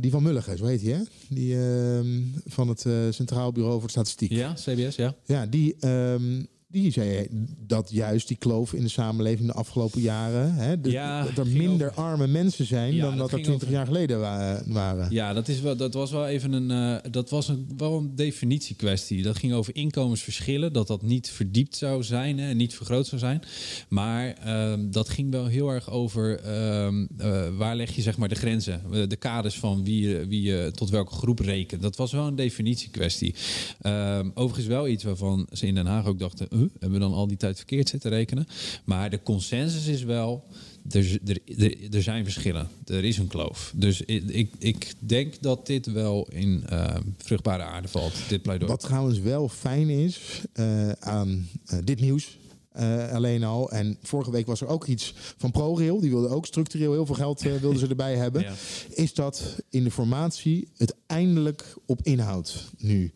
[0.00, 1.02] die van Mulligen, zo heet hij, hè?
[1.28, 4.30] Die ehm, van het Centraal Bureau voor Statistiek.
[4.30, 5.14] ja, CBS, ja.
[5.26, 6.42] Ja, die, ehm,
[6.82, 7.26] die zei
[7.66, 11.46] dat juist die kloof in de samenleving de afgelopen jaren, hè, de- Ja, dat er
[11.52, 14.20] minder over- arme mensen zijn Ja, dan dat dat er ging 20 over- jaar geleden
[14.20, 15.06] wa- waren.
[15.10, 16.70] Ja, dat, is wel, dat was wel even een,
[17.02, 19.22] eh, dat was een, wel een definitiekwestie.
[19.22, 23.20] Dat ging over inkomensverschillen, dat dat niet verdiept zou zijn hè, en niet vergroot zou
[23.20, 23.42] zijn.
[23.88, 28.28] Maar ehm, dat ging wel heel erg over ehm, eh, waar leg je zeg maar
[28.28, 31.82] de grenzen, eh, de kaders van wie je, wie je tot welke groep rekent.
[31.82, 33.34] Dat was wel een definitiekwestie.
[33.80, 37.26] Ehm, overigens wel iets waarvan ze in Den Haag ook dachten, hebben we dan al
[37.26, 38.46] die tijd verkeerd zitten rekenen?
[38.84, 40.44] Maar de consensus is wel,
[40.90, 42.68] er, er, er, zijn verschillen.
[42.86, 43.72] Er is een kloof.
[43.76, 48.70] Dus ik, ik, ik denk dat dit wel in eh, vruchtbare aarde valt, dit pleidooi.
[48.70, 50.20] Wat trouwens wel fijn is
[50.52, 52.36] eh, aan eh, dit nieuws.
[52.74, 53.70] Eh, alleen al.
[53.70, 56.00] En vorige week was er ook iets van ProRail.
[56.00, 58.42] Die wilde ook structureel heel veel geld eh, wilden ze erbij hebben.
[58.42, 58.52] Ja.
[58.88, 63.12] Is dat in de formatie het eindelijk op inhoud nu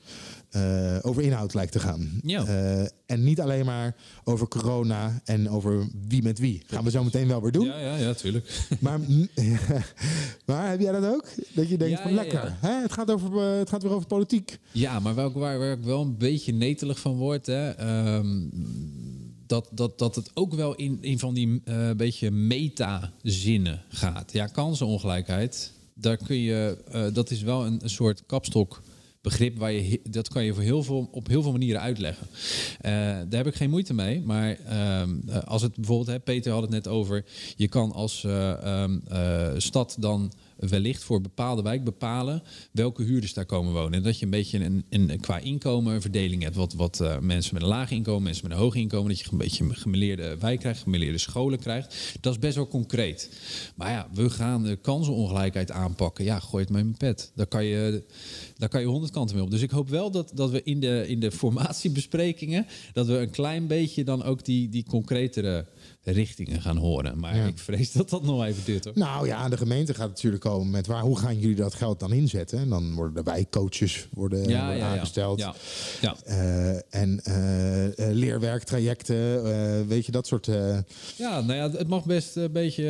[0.51, 2.21] eh, over inhoud lijkt te gaan.
[2.23, 2.45] Ja.
[3.07, 6.63] En niet alleen maar over corona en over wie met wie.
[6.67, 7.67] Gaan we zo meteen wel weer doen.
[7.67, 8.67] Ja, ja, ja, tuurlijk.
[8.81, 9.01] Maar,
[10.47, 11.25] maar heb jij dat ook?
[11.55, 12.57] Dat je denkt Ja, van lekker.
[12.61, 12.81] Hè?
[12.83, 14.59] Het, gaat over, het gaat weer over politiek.
[14.73, 18.47] Ja, maar waar, waar, waar ik wel een beetje netelig van word, hè, ehm,
[19.49, 24.33] dat, dat, dat het ook wel in, in van die eh beetje meta-zinnen gaat.
[24.33, 28.83] Ja, kansenongelijkheid, daar kun je, eh, dat is wel een, soort kapstok
[29.21, 32.27] begrip waar je dat kan je voor heel veel, op heel veel manieren uitleggen.
[32.81, 34.21] Eh, daar heb ik geen moeite mee.
[34.21, 37.25] Maar ehm, eh, als het bijvoorbeeld, hè, Peter had het net over,
[37.57, 42.43] je kan als eh, ehm, eh, stad dan wellicht voor bepaalde wijk bepalen
[42.73, 43.93] welke huurders daar komen wonen.
[43.93, 46.57] En dat je een beetje een, een, qua inkomen een verdeling hebt.
[46.57, 49.09] Wat, wat eh, mensen met een laag inkomen, mensen met een hoog inkomen.
[49.09, 52.19] Dat je een beetje een gemeleerde wijk krijgt, gemeleerde scholen krijgt.
[52.21, 53.31] Dat is best wel concreet.
[53.77, 56.25] Maar ja, we gaan de kansenongelijkheid aanpakken.
[56.25, 57.33] Ja, gooi het maar in mijn pet.
[57.35, 58.05] Daar kan je,
[58.57, 59.51] daar kan je honderd kanten mee op.
[59.51, 62.67] Dus ik hoop wel dat, dat we in de, in de formatiebesprekingen...
[62.93, 65.67] dat we een klein beetje dan ook die, die concretere
[66.03, 67.19] richtingen gaan horen.
[67.19, 68.93] Maar ik vrees dat dat nog even duurt hoor.
[68.97, 72.13] Nou ja, de gemeente gaat natuurlijk komen met waar, hoe gaan jullie dat geld dan
[72.13, 72.59] inzetten?
[72.59, 75.39] En dan worden de wijkcoaches worden, Ja, worden aangesteld.
[75.39, 75.55] Ja.
[76.01, 76.17] Ja.
[76.25, 80.47] Eh, en eh, eh, leerwerktrajecten, weet je, dat soort...
[81.17, 82.85] Ja, nou ja, het mag best een beetje,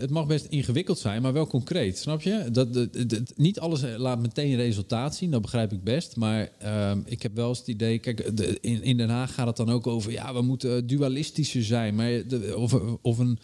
[0.00, 2.44] het mag best ingewikkeld zijn, maar wel concreet, snap je?
[2.52, 6.16] Dat, dat, dat- niet alles laat meteen resultaat zien, dat begrijp ik best.
[6.16, 9.46] Maar ehm, ik heb wel eens het idee, kijk, de- in, in Den Haag gaat
[9.46, 13.38] het dan ook over, ja, we moeten dualistischer zijn, maar de, of, of een,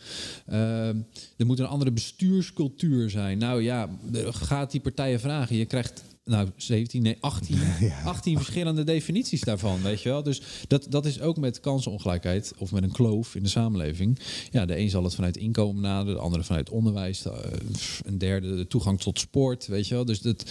[0.47, 0.99] ehm,
[1.37, 3.39] er moet een andere bestuurscultuur zijn.
[3.39, 3.89] Nou ja,
[4.25, 7.59] gaat die partijen vragen, je krijgt nou, 17, nee, 18,
[8.05, 10.23] 18 verschillende definities daarvan, weet je wel.
[10.23, 14.19] Dus dat, dat is ook met kansenongelijkheid of met een kloof in de samenleving.
[14.51, 17.59] Ja, de een zal het vanuit inkomen naderen, de andere vanuit onderwijs, de, eh,
[18.05, 20.05] een derde de toegang tot sport, weet je wel.
[20.05, 20.45] Dus dat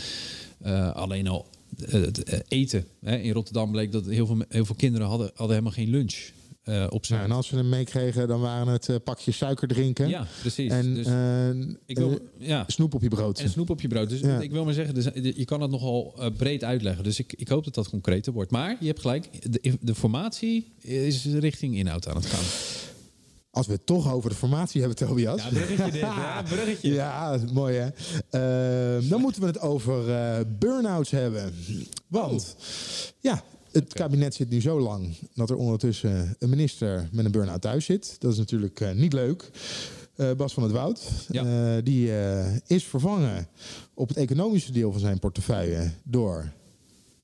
[0.59, 1.47] eh, alleen al
[1.79, 2.85] eh, het eh, eten.
[2.99, 3.17] Hè.
[3.17, 6.29] In Rotterdam bleek dat heel veel, heel veel kinderen hadden, hadden helemaal geen lunch.
[6.63, 10.07] Eh, op zijn en als we hem meekregen, dan waren het eh, pakjes suiker drinken.
[10.09, 10.71] Ja, precies.
[10.71, 11.49] En Dus eh,
[11.85, 12.63] ik wil, ja.
[12.67, 13.39] snoep op je brood.
[13.39, 14.09] En snoep op je brood.
[14.09, 14.39] Dus Ja.
[14.39, 17.03] ik wil maar zeggen, dus, je kan het nogal breed uitleggen.
[17.03, 18.51] Dus ik, ik hoop dat dat concreter wordt.
[18.51, 22.43] Maar je hebt gelijk, de, de formatie is richting inhoud aan het gaan.
[23.51, 25.41] Als we het toch over de formatie hebben, Tobias.
[25.43, 26.01] Ja, bruggetje dit.
[26.01, 26.93] Ja, bruggetje.
[26.93, 27.87] Ja, mooi hè.
[28.29, 31.53] Eh, dan moeten we het over eh burn-outs hebben.
[32.07, 32.55] Want
[33.19, 37.61] ja, het kabinet zit nu zo lang dat er ondertussen een minister met een burn-out
[37.61, 38.15] thuis zit.
[38.19, 39.51] Dat is natuurlijk eh, niet leuk.
[40.15, 41.75] Eh, Bas van het Woud, Ja.
[41.75, 43.47] eh, die eh, is vervangen
[43.93, 46.51] op het economische deel van zijn portefeuille door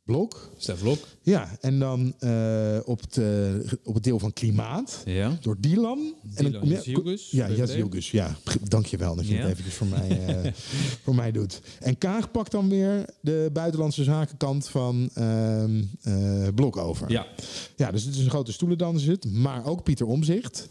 [0.09, 0.49] Blok.
[0.57, 0.99] Stef Blok.
[1.21, 5.37] Ja, en dan eh, op, het, eh, op het deel van klimaat Ja.
[5.41, 6.13] door Dylan.
[6.23, 7.49] Dylan dan kom je- Ja.
[7.51, 8.11] Jazilgus.
[8.11, 9.39] Ja, dankjewel dat je Ja.
[9.41, 10.51] het eventjes voor mij, eh,
[11.03, 11.61] voor mij doet.
[11.79, 17.11] En Kaag pakt dan weer de buitenlandse zakenkant van ehm, eh, Blok over.
[17.11, 17.27] Ja.
[17.75, 19.31] ja, dus het is een grote stoelendans zit.
[19.31, 20.67] Maar ook Pieter Omzicht.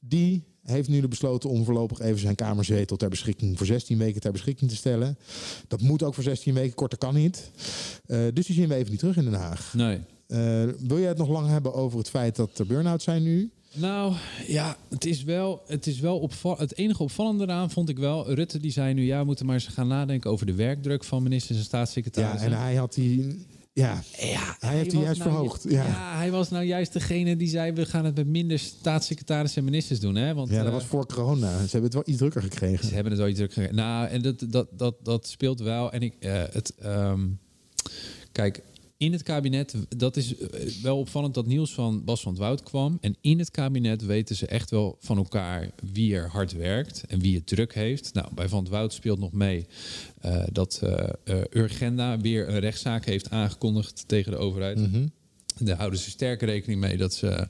[0.00, 4.32] Die heeft nu besloten om voorlopig even zijn kamerzetel ter beschikking voor 16 weken ter
[4.32, 5.18] beschikking te stellen.
[5.68, 7.50] Dat moet ook voor 16 weken, korter kan niet.
[8.06, 9.74] Eh, dus die zien we even niet terug in Den Haag.
[9.74, 9.98] Nee.
[10.26, 10.38] Eh,
[10.78, 13.50] wil jij het nog lang hebben over het feit dat er burn-out zijn nu?
[13.74, 14.14] Nou,
[14.46, 16.60] ja, het is wel, het is wel opvallend.
[16.60, 19.54] Het enige opvallende eraan vond ik wel, Rutte die zei nu, ja, we moeten maar
[19.54, 22.52] eens gaan nadenken over de werkdruk van ministers en Ja, staatssecretarissen.
[22.52, 23.46] en hij had die.
[23.78, 25.64] Ja, Ja, hij heeft die juist nou verhoogd.
[25.68, 25.84] Ja.
[25.84, 26.16] Ja.
[26.16, 27.72] hij was nou juist degene die zei...
[27.72, 30.14] we gaan het met minder staatssecretarissen en ministers doen.
[30.14, 30.34] Hè?
[30.34, 31.50] Want, ja, dat eh, was voor corona.
[31.50, 32.88] Ze hebben het wel iets drukker gekregen.
[32.88, 33.76] Ze hebben het wel iets druk gekregen.
[33.76, 35.92] Nou, en dat, dat, dat, dat speelt wel.
[35.92, 37.20] En ik, eh, het, ehm,
[38.32, 38.62] kijk,
[38.98, 42.62] in het kabinet, dat is eh, wel opvallend dat nieuws van Bas van het Woud
[42.62, 42.98] kwam.
[43.00, 47.20] En in het kabinet weten ze echt wel van elkaar wie er hard werkt en
[47.20, 48.14] wie het druk heeft.
[48.14, 49.66] Nou, bij Van het Woud speelt nog mee
[50.20, 50.80] eh, dat
[51.24, 54.78] eh, Urgenda weer een rechtszaak heeft aangekondigd tegen de overheid.
[55.60, 57.48] Daar houden ze sterk rekening mee dat ze,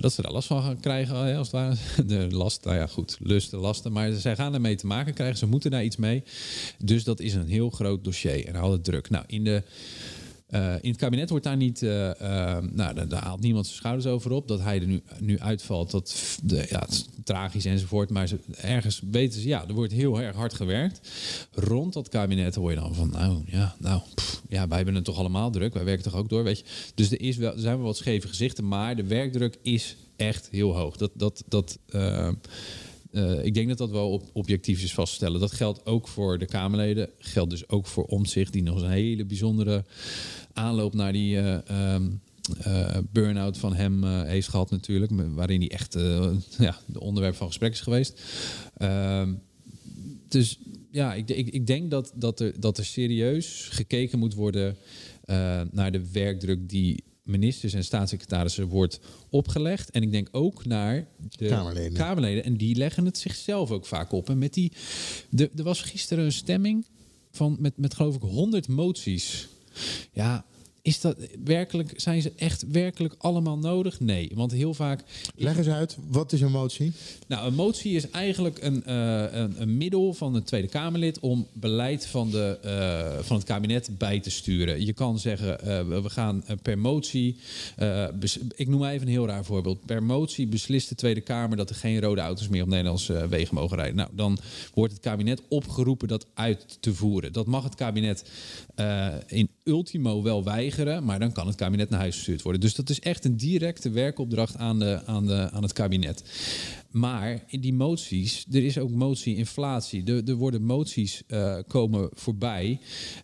[0.00, 1.76] dat ze daar last van gaan krijgen, als het ware.
[2.06, 3.92] De last, nou ja, goed, lusten, lasten.
[3.92, 5.38] Maar zij gaan ermee te maken krijgen.
[5.38, 6.22] Ze moeten daar iets mee.
[6.78, 8.46] Dus dat is een heel groot dossier.
[8.46, 9.10] En houdt het druk.
[9.10, 9.62] Nou, in de.
[10.52, 14.06] Eh, in het kabinet wordt daar niet, eh, eh, nou, daar, haalt niemand zijn schouders
[14.06, 14.48] over op.
[14.48, 18.10] Dat hij er nu, nu uitvalt, dat de, ja, is tragisch enzovoort.
[18.10, 21.10] Maar ze, ergens weten ze, ja, er wordt heel erg hard gewerkt.
[21.52, 24.00] Rond dat kabinet hoor je dan van, nou ja, nou,
[24.48, 25.74] ja, wij hebben het toch allemaal druk.
[25.74, 26.64] Wij werken toch ook door, weet je.
[26.94, 30.48] Dus er, is wel, er zijn wel wat scheve gezichten, maar de werkdruk is echt
[30.50, 30.96] heel hoog.
[30.96, 31.78] Dat, dat, dat,
[33.12, 35.40] eh, ik denk dat dat wel op, objectief is vast te stellen.
[35.40, 37.10] Dat geldt ook voor de Kamerleden.
[37.18, 39.84] Geldt dus ook voor Omtzigt, die nog een hele bijzondere
[40.52, 41.96] aanloop naar die eh,
[43.10, 45.12] burn-out van hem heeft gehad natuurlijk.
[45.34, 48.22] Waarin hij echt eh, ja, de onderwerp van gesprek is geweest.
[48.76, 49.34] Ehm,
[50.28, 50.58] dus
[50.90, 54.76] ja, ik, ik, ik denk dat, dat, er, dat er serieus gekeken moet worden
[55.70, 59.90] naar de werkdruk die ministers en staatssecretarissen wordt opgelegd.
[59.90, 61.06] En ik denk ook naar
[61.36, 61.92] de Kamerleden.
[61.92, 62.44] Kamerleden.
[62.44, 64.28] En die leggen het zichzelf ook vaak op.
[64.30, 64.72] En met die.
[65.30, 66.86] de- Er was gisteren een stemming
[67.30, 69.48] van met, met geloof ik 100 moties.
[70.12, 70.44] Ja.
[70.82, 74.00] Is dat werkelijk, zijn ze echt werkelijk allemaal nodig?
[74.00, 75.04] Nee, want heel vaak
[75.36, 76.92] Leg eens uit, wat is een motie?
[77.28, 81.46] nou, een motie is eigenlijk een, eh, een, een middel van een Tweede Kamerlid om
[81.52, 84.84] beleid van, de, eh, van het kabinet bij te sturen.
[84.84, 87.36] Je kan zeggen, eh, we- gaan per motie,
[88.54, 89.86] ik noem even een heel raar voorbeeld.
[89.86, 93.54] Per motie beslist de Tweede Kamer dat er geen rode auto's meer op Nederlandse wegen
[93.54, 93.96] mogen rijden.
[93.96, 94.38] Nou, dan
[94.74, 97.32] wordt het kabinet opgeroepen dat uit te voeren.
[97.32, 98.24] Dat mag het kabinet
[99.26, 100.70] in ultimo wel weigeren.
[100.76, 102.60] Weigeren, maar dan kan het kabinet naar huis gestuurd worden.
[102.60, 106.22] Dus dat is echt een directe werkopdracht aan, de, aan, de, aan het kabinet.
[106.90, 110.04] Maar in die moties, er is ook motie-inflatie.
[110.04, 112.78] Er, er worden moties uh, komen voorbij.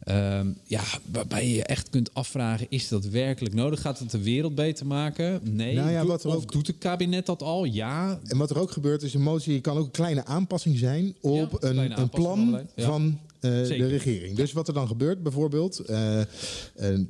[0.09, 0.83] Uh, ja,
[1.13, 3.81] waarbij je echt kunt afvragen: is dat werkelijk nodig?
[3.81, 5.41] Gaat het de wereld beter maken?
[5.43, 5.75] Nee.
[5.75, 7.65] Nou ja, wat of doet het kabinet dat al?
[7.65, 8.19] Ja.
[8.25, 11.59] En wat er ook gebeurt is, een motie kan ook een kleine aanpassing zijn op
[11.61, 13.89] Ja, een, een plan van eh, de Zeker.
[13.89, 14.37] regering.
[14.37, 16.27] Dus wat er dan gebeurt, bijvoorbeeld, eh, eh,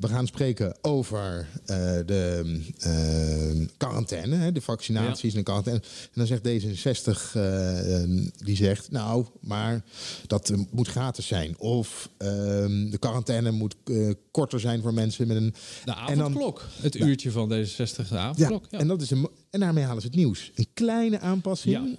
[0.01, 5.81] we gaan spreken over eh, de eh, quarantaine, hè, de vaccinaties en de quarantaine.
[5.83, 8.11] En dan zegt D66, eh, eh,
[8.45, 9.85] die zegt, nou, maar
[10.27, 11.59] dat eh, moet gratis zijn.
[11.59, 15.55] Of ehm, de quarantaine moet eh, korter zijn voor mensen met een...
[15.85, 16.65] De en dan- avondklok.
[16.81, 18.65] het uurtje van deze 60 de avondklok.
[18.71, 18.79] Ja.
[18.79, 20.53] En, dat is een, en daarmee halen ze het nieuws.
[20.55, 21.75] Een kleine aanpassing.
[21.75, 21.95] Ja.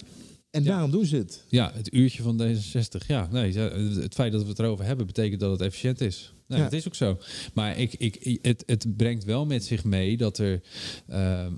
[0.51, 1.43] En daarom doen ze het.
[1.49, 3.05] Ja, het uurtje van D66.
[3.07, 6.33] Ja, nee, het feit dat we het erover hebben betekent dat het efficiënt is.
[6.47, 6.63] Nee, Ja.
[6.63, 7.19] Dat is ook zo.
[7.53, 10.61] Maar ik, ik, het, het brengt wel met zich mee dat er.
[11.07, 11.53] ehm,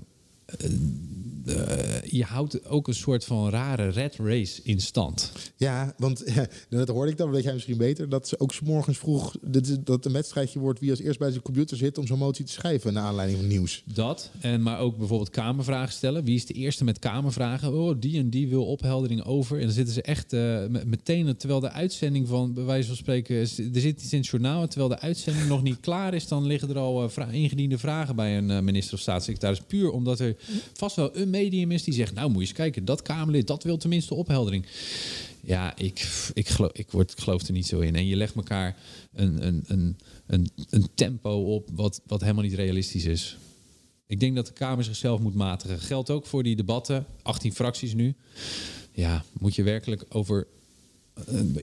[1.46, 5.32] eh, je houdt ook een soort van rare red race in stand.
[5.56, 8.60] Ja, want ja, dat hoorde ik dan, weet jij misschien beter, dat ze ook 's
[8.60, 12.06] morgens vroeg dat, dat een wedstrijdje wordt wie als eerst bij zijn computer zit om
[12.06, 13.82] zo'n motie te schrijven naar aanleiding van nieuws.
[13.94, 14.30] Dat.
[14.40, 16.24] En maar ook bijvoorbeeld kamervragen stellen.
[16.24, 17.74] Wie is de eerste met kamervragen?
[17.74, 19.56] Oh, die en die wil opheldering over.
[19.58, 22.96] En dan zitten ze echt eh, me- meteen, terwijl de uitzending van, bij wijze van
[22.96, 24.62] spreken, er zit iets in het journaal.
[24.62, 27.78] en Terwijl de uitzending nog niet klaar is, dan liggen er al eh, vra- ingediende
[27.78, 29.60] vragen bij een eh, minister of staatssecretaris.
[29.60, 30.36] Puur omdat er
[30.72, 33.62] vast wel een medium is die zegt, nou moet je eens kijken, dat Kamerlid, dat
[33.62, 34.66] wil tenminste opheldering.
[35.40, 37.96] Ja, ik, ik, geloof, ik, word, ik geloof er niet zo in.
[37.96, 38.76] En je legt elkaar
[39.12, 43.36] een, een, een, een, een tempo op wat, wat helemaal niet realistisch is.
[44.06, 45.78] Ik denk dat de Kamer zichzelf moet matigen.
[45.78, 48.14] Geldt ook voor die debatten, 18 fracties nu.
[48.92, 50.46] Ja, moet je werkelijk over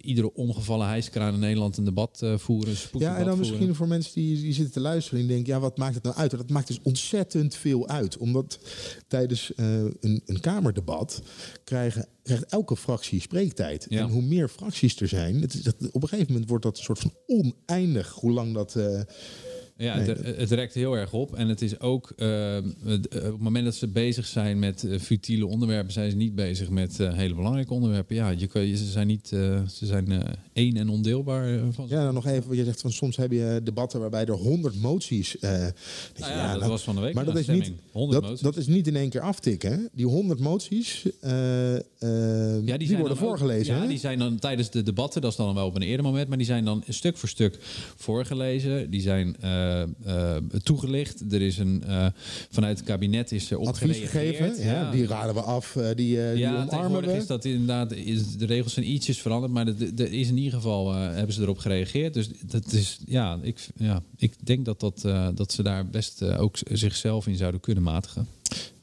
[0.02, 2.74] iedere omgevallen hijskraan in Nederland een debat eh, voeren?
[2.74, 3.38] Ja, en dan voeren?
[3.38, 6.16] misschien voor mensen die, die zitten te luisteren en denken, ja, wat maakt het nou
[6.16, 6.32] uit?
[6.32, 8.18] Dat maakt dus ontzettend veel uit.
[8.18, 8.60] Omdat
[9.08, 11.22] tijdens eh, een, een Kamerdebat
[11.64, 13.86] krijgen, krijgt elke fractie spreektijd.
[13.90, 14.00] Ja.
[14.00, 16.84] En hoe meer fracties er zijn, het dat, op een gegeven moment wordt dat een
[16.84, 18.76] soort van oneindig, hoe lang dat...
[18.76, 19.02] eh,
[19.82, 21.36] Ja, Nee, het, het rekt heel erg op.
[21.36, 25.00] En het is ook, eh, eh, op het moment dat ze bezig zijn met eh,
[25.00, 28.16] futiele onderwerpen, zijn ze niet bezig met hele belangrijke onderwerpen.
[28.16, 32.26] Ja, je, kan- ze zijn niet, ze zijn één en ondeelbaar van Ja, dan nog
[32.26, 35.38] even, wat je zegt van soms heb je debatten waarbij er honderd moties.
[35.40, 35.72] Nou
[36.18, 38.42] ja, dat was van de week Maar dat is, niet, 100 dat, moties.
[38.46, 39.72] dat is niet in één keer aftikken.
[39.72, 39.78] hè?
[39.94, 41.22] Die honderd moties, die,
[42.66, 43.76] Ja, die, worden ook- voorgelezen.
[43.76, 43.88] ja, hè?
[43.88, 46.38] die zijn dan tijdens de debatten, dat is dan wel op een eerder moment, maar
[46.38, 47.58] die zijn dan stuk voor stuk
[47.98, 48.90] voorgelezen.
[48.90, 49.36] Die zijn
[50.64, 51.34] toegelicht.
[51.34, 52.06] Er is een, eh,
[52.50, 56.24] vanuit het kabinet is er op Advies gegeven, ja, die raden we af, eh, die,
[56.24, 57.14] eh, die ja, omarmen we.
[57.14, 60.94] is dat inderdaad, is, de regels zijn ietsjes veranderd, maar er is in ieder geval,
[60.94, 62.14] eh, hebben ze erop gereageerd.
[62.14, 66.22] Dus dat is, ja, ik, ja, ik denk dat, dat, eh, dat ze daar best
[66.22, 68.28] eh, ook zichzelf in zouden kunnen matigen.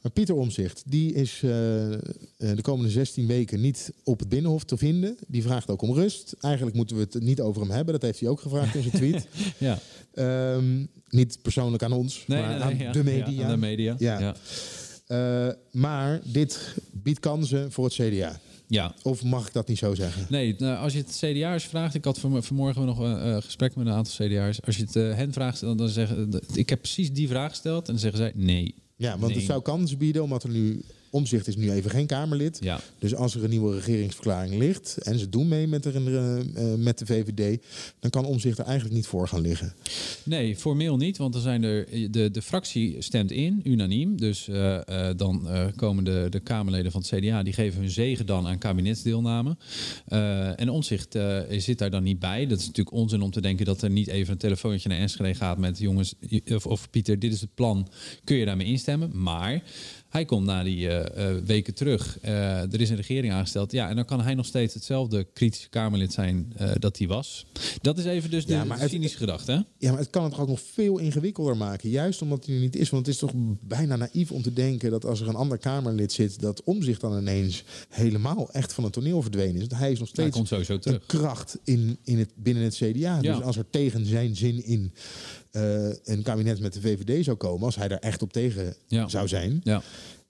[0.01, 1.99] Maar Pieter Omzicht, die is eh, eh,
[2.37, 5.17] de komende 16 weken niet op het Binnenhof te vinden.
[5.27, 6.35] Die vraagt ook om rust.
[6.41, 7.93] Eigenlijk moeten we het niet over hem hebben.
[7.93, 9.27] Dat heeft hij ook gevraagd in zijn tweet.
[9.57, 9.79] Ja.
[10.17, 13.43] Ehm, niet persoonlijk aan ons, Nee, maar nee, aan nee, de media.
[13.45, 14.35] Aan de media, Ja.
[15.07, 18.39] Eh, maar dit biedt kansen voor het CDA.
[18.67, 18.93] Ja.
[19.03, 20.25] Of mag ik dat niet zo zeggen?
[20.29, 23.75] Nee, nou, als je het CDA'ers vraagt, ik had vanmo- vanmorgen nog een eh, gesprek
[23.75, 24.61] met een aantal CDA'ers.
[24.61, 27.87] Als je het eh, hen vraagt, dan, dan zeggen ik heb precies die vraag gesteld
[27.87, 28.75] en dan zeggen zij nee.
[28.95, 29.35] Ja, want Nee.
[29.35, 30.81] het zou kansen bieden, omdat er nu...
[31.09, 32.57] Omzicht is nu even geen Kamerlid.
[32.61, 32.79] Ja.
[32.99, 34.97] Dus als er een nieuwe regeringsverklaring ligt...
[34.97, 37.61] en ze doen mee met, er, eh, eh, met de VVD...
[37.99, 39.73] dan kan Omzicht er eigenlijk niet voor gaan liggen.
[40.23, 44.17] Nee, formeel niet, want dan zijn er, de, de fractie stemt in, unaniem.
[44.17, 47.89] Dus eh, eh, dan eh, komen de, de Kamerleden van het CDA, die geven hun
[47.89, 49.57] zegen dan aan kabinetsdeelname.
[50.07, 52.47] Eh, en Omzicht eh, zit daar dan niet bij.
[52.47, 55.35] Dat is natuurlijk onzin om te denken dat er niet even een telefoontje naar Enschede
[55.35, 56.13] gaat met jongens,
[56.53, 57.89] of, of Pieter, dit is het plan,
[58.23, 59.21] kun je daarmee instemmen?
[59.21, 59.63] Maar
[60.17, 62.19] hij komt na die eh, eh, weken terug.
[62.21, 62.33] Eh,
[62.73, 63.71] er is een regering aangesteld.
[63.71, 67.45] Ja, en dan kan hij nog steeds hetzelfde kritische Kamerlid zijn dat hij was.
[67.81, 69.51] Dat is even dus de, Ja, maar de het- cynische gedachte.
[69.51, 69.57] Hè?
[69.77, 71.89] Ja, maar het kan het toch ook nog veel ingewikkelder maken.
[71.89, 72.89] Juist omdat hij er niet is.
[72.89, 76.11] Want het is toch bijna naïef om te denken dat als er een ander Kamerlid
[76.11, 79.67] zit, dat Omzicht dan ineens helemaal echt van het toneel verdwenen is.
[79.67, 81.05] Want hij is nog steeds komt sowieso een terug.
[81.05, 82.89] kracht in, in het, binnen het CDA.
[82.93, 83.21] Ja.
[83.21, 84.93] Dus als er tegen zijn zin in
[85.51, 89.07] een kabinet met de VVD zou komen, als hij daar echt op tegen Ja.
[89.07, 89.81] zou zijn, Ja.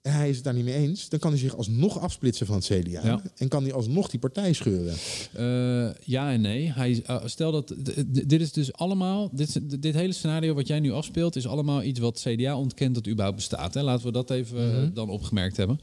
[0.02, 2.56] En hij is het daar niet mee eens, dan kan hij zich alsnog afsplitsen van
[2.56, 3.00] het CDA.
[3.04, 3.22] Ja.
[3.36, 4.94] En kan hij alsnog die partij scheuren.
[5.32, 6.72] Eh, ja en nee.
[6.72, 7.74] Hij, uh, stel dat
[8.06, 12.00] dit is dus allemaal, dit, dit hele scenario wat jij nu afspeelt, is allemaal iets
[12.00, 13.74] wat CDA ontkent dat überhaupt bestaat.
[13.74, 13.82] Hè?
[13.82, 15.80] Laten we dat even eh, dan opgemerkt hebben.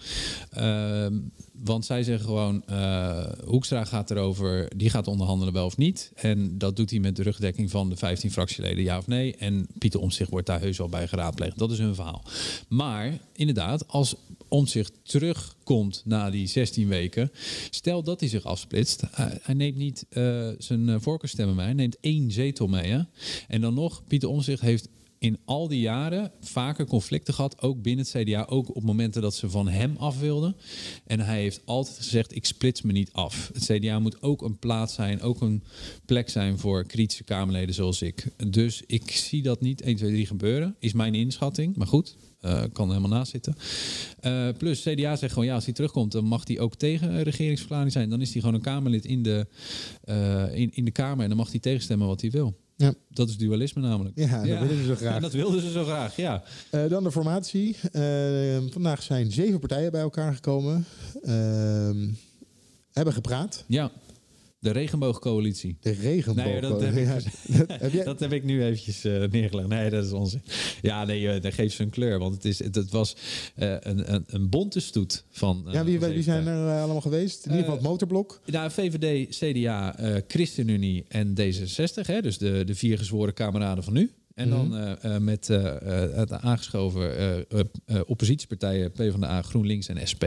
[0.49, 1.13] Ehm,
[1.63, 6.11] want zij zeggen gewoon, eh, Hoekstra gaat erover, die gaat onderhandelen wel of niet.
[6.15, 9.35] En dat doet hij met de rugdekking van de 15 fractieleden, ja of nee.
[9.35, 11.57] En Pieter Omtzigt wordt daar heus wel bij geraadpleegd.
[11.57, 12.23] Dat is hun verhaal.
[12.67, 14.04] Maar inderdaad, als
[14.47, 17.31] Omtzigt terugkomt na die 16 weken,
[17.69, 21.97] stel dat hij zich afsplitst, hij, neemt niet eh, zijn eh, voorkeurstemmen mee, hij neemt
[21.99, 22.91] één zetel mee.
[22.91, 23.01] Hè?
[23.47, 24.89] En dan nog, Pieter Omtzigt heeft
[25.25, 29.35] in al die jaren vaker conflicten gehad, ook binnen het CDA, ook op momenten dat
[29.35, 30.55] ze van hem af wilden.
[31.05, 33.51] En hij heeft altijd gezegd, ik splits me niet af.
[33.53, 35.63] Het CDA moet ook een plaats zijn, ook een
[36.05, 38.27] plek zijn voor kritische Kamerleden zoals ik.
[38.47, 41.75] Dus ik zie dat niet 1, 2, 3 gebeuren, is mijn inschatting.
[41.75, 43.55] Maar goed, eh, kan helemaal naast zitten.
[44.19, 47.23] Eh, plus, CDA zegt gewoon, ja, als hij terugkomt, dan mag hij ook tegen een
[47.23, 48.09] regeringsverklaring zijn.
[48.09, 49.47] Dan is hij gewoon een Kamerlid in de,
[50.01, 52.63] eh, in, in de Kamer en dan mag hij tegenstemmen wat hij wil.
[52.77, 52.93] Ja.
[53.09, 54.15] Dat is dualisme namelijk.
[54.15, 55.15] Ja, dat willen ze zo graag.
[55.15, 56.43] En dat wilden ze zo graag, ja.
[56.69, 57.77] Eh, dan de formatie.
[57.91, 58.01] Eh,
[58.69, 60.85] vandaag zijn zeven partijen bij elkaar gekomen.
[61.23, 62.07] Ehm,
[62.91, 63.63] hebben gepraat.
[63.67, 63.91] Ja,
[64.65, 65.77] de regenboogcoalitie.
[65.79, 66.45] De regenboog.
[66.45, 67.07] Nee, dat heb ik,
[67.93, 69.67] Ja, dat heb ik nu eventjes eh, neergelegd.
[69.67, 70.41] Nee, dat is onzin.
[70.81, 72.19] Ja, nee, eh, dat geeft ze een kleur.
[72.19, 73.15] Want het, is, het, het was
[73.55, 75.67] eh, een, een, een bonte stoet van...
[75.71, 77.45] ja, wie, wie zijn er allemaal geweest?
[77.45, 78.41] In ieder geval het motorblok.
[78.45, 79.95] Nou, VVD, CDA,
[80.27, 82.05] ChristenUnie en D66.
[82.05, 84.11] Hè, dus de, de vier gezworen kameraden van nu.
[84.35, 85.23] En dan Mhm.
[85.23, 87.17] met het aangeschoven
[87.49, 90.23] eh, oppositiepartijen PvdA, GroenLinks en SP.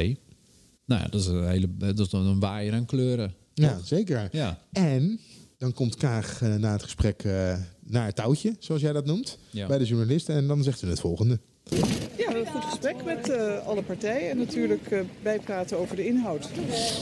[0.87, 3.35] Nou ja, dat is een hele dat is een waaier aan kleuren.
[3.63, 4.29] Ja, zeker.
[4.33, 4.59] Ja.
[4.73, 5.21] En
[5.59, 9.39] dan komt Kaag eh, na het gesprek eh, naar het touwtje, zoals jij dat noemt,
[9.51, 9.67] Ja.
[9.67, 10.35] bij de journalisten.
[10.35, 11.39] En dan zegt ze het volgende.
[11.71, 16.07] Ja, we hebben een goed gesprek met eh, alle partijen en natuurlijk bijpraten over de
[16.07, 16.49] inhoud.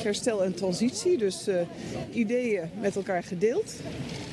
[0.03, 1.61] Herstel en transitie, dus eh,
[2.13, 3.75] ideeën met elkaar gedeeld.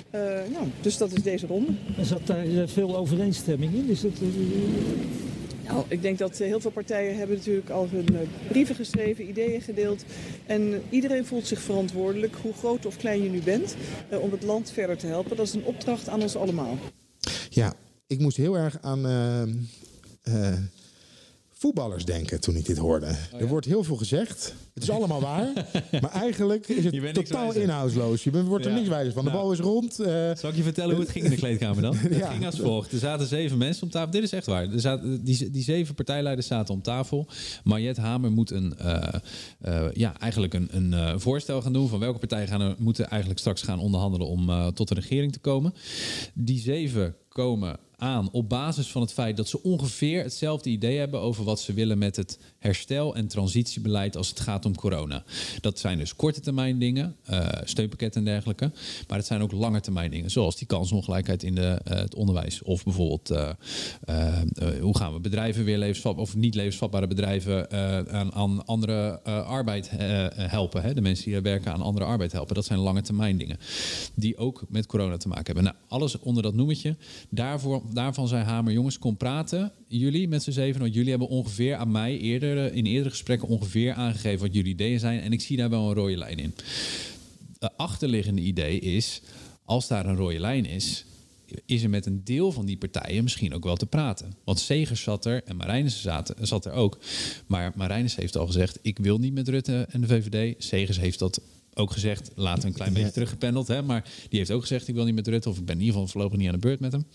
[0.09, 0.21] Eh,
[0.51, 1.71] nou, dus dat is deze ronde.
[1.97, 3.89] Er zat daar veel overeenstemming in.
[3.89, 4.28] Is dat, eh,
[5.68, 9.28] Nou, ik denk dat eh, heel veel partijen hebben natuurlijk al hun eh, brieven geschreven,
[9.30, 10.03] ideeën gedeeld.
[10.45, 13.76] En iedereen voelt zich verantwoordelijk, hoe groot of klein je nu bent,
[14.09, 15.38] eh, om het land verder te helpen.
[15.38, 16.78] Dat is een opdracht aan ons allemaal.
[17.49, 17.74] Ja,
[18.07, 19.01] ik moest heel erg aan
[21.68, 23.05] voetballers denken toen ik dit hoorde.
[23.34, 24.53] Oh Er wordt heel veel gezegd.
[24.74, 25.51] Het is allemaal waar.
[26.01, 28.24] maar eigenlijk is Je het totaal inhoudsloos.
[28.24, 28.78] Je bent, wordt er Ja.
[28.78, 29.24] niks wijzer van.
[29.24, 29.41] De Nou.
[29.43, 29.99] bal is rond.
[29.99, 31.95] eh, Zal ik je vertellen hoe het ging in de kleedkamer dan?
[31.95, 32.30] Het Ja.
[32.32, 32.91] ging als volgt.
[32.91, 34.11] Er zaten zeven mensen om tafel.
[34.11, 34.72] Dit is echt waar.
[34.72, 37.28] Er zaten, die, die zeven partijleiders zaten om tafel.
[37.64, 39.03] Mariette Hamer moet een, eh,
[39.61, 41.88] eh, ja, eigenlijk een, een eh, voorstel gaan doen...
[41.89, 44.28] van welke partijen gaan er, moeten eigenlijk straks gaan onderhandelen...
[44.28, 45.74] om eh, tot de regering te komen.
[46.34, 51.19] Die zeven komen aan op basis van het feit dat ze ongeveer hetzelfde idee hebben
[51.19, 55.23] over wat ze willen met het herstel- en transitiebeleid als het gaat om corona.
[55.61, 58.71] Dat zijn dus korte termijn dingen, eh, steunpakketten en dergelijke.
[59.07, 62.61] Maar het zijn ook lange termijn dingen, zoals die kansongelijkheid in de, eh, het onderwijs.
[62.61, 63.49] Of bijvoorbeeld eh,
[64.81, 67.71] hoe gaan we bedrijven weer levensvatbaar of niet levensvatbare bedrijven
[68.11, 69.89] aan, aan andere arbeid
[70.35, 70.81] helpen.
[70.81, 70.93] Hè?
[70.93, 72.55] De mensen die werken aan andere arbeid helpen.
[72.55, 73.57] Dat zijn lange termijn dingen.
[74.13, 75.63] Die ook met corona te maken hebben.
[75.63, 76.95] Nou, alles onder dat noemetje.
[77.29, 79.71] Daarvoor, daarvan zei Hamer, jongens, kom praten.
[79.87, 83.93] Jullie met z'n zeven, want jullie hebben ongeveer aan mij eerder in eerdere gesprekken ongeveer
[83.93, 85.21] aangegeven wat jullie ideeën zijn.
[85.21, 86.53] En ik zie daar wel een rode lijn in.
[87.59, 89.21] Het achterliggende idee is,
[89.65, 91.05] als daar een rode lijn is,
[91.65, 94.33] is er met een deel van die partijen misschien ook wel te praten.
[94.43, 96.97] Want Segers zat er en Marijnissen zaten, zat er ook.
[97.47, 100.63] Maar Marijnissen heeft al gezegd, ik wil niet met Rutte en de VVD.
[100.63, 101.41] Segers heeft dat
[101.76, 103.67] ook gezegd, later een klein beetje teruggependeld.
[103.67, 105.49] Hè, maar die heeft ook gezegd, ik wil niet met Rutte.
[105.49, 107.05] Of ik ben in ieder geval voorlopig niet aan de beurt met hem.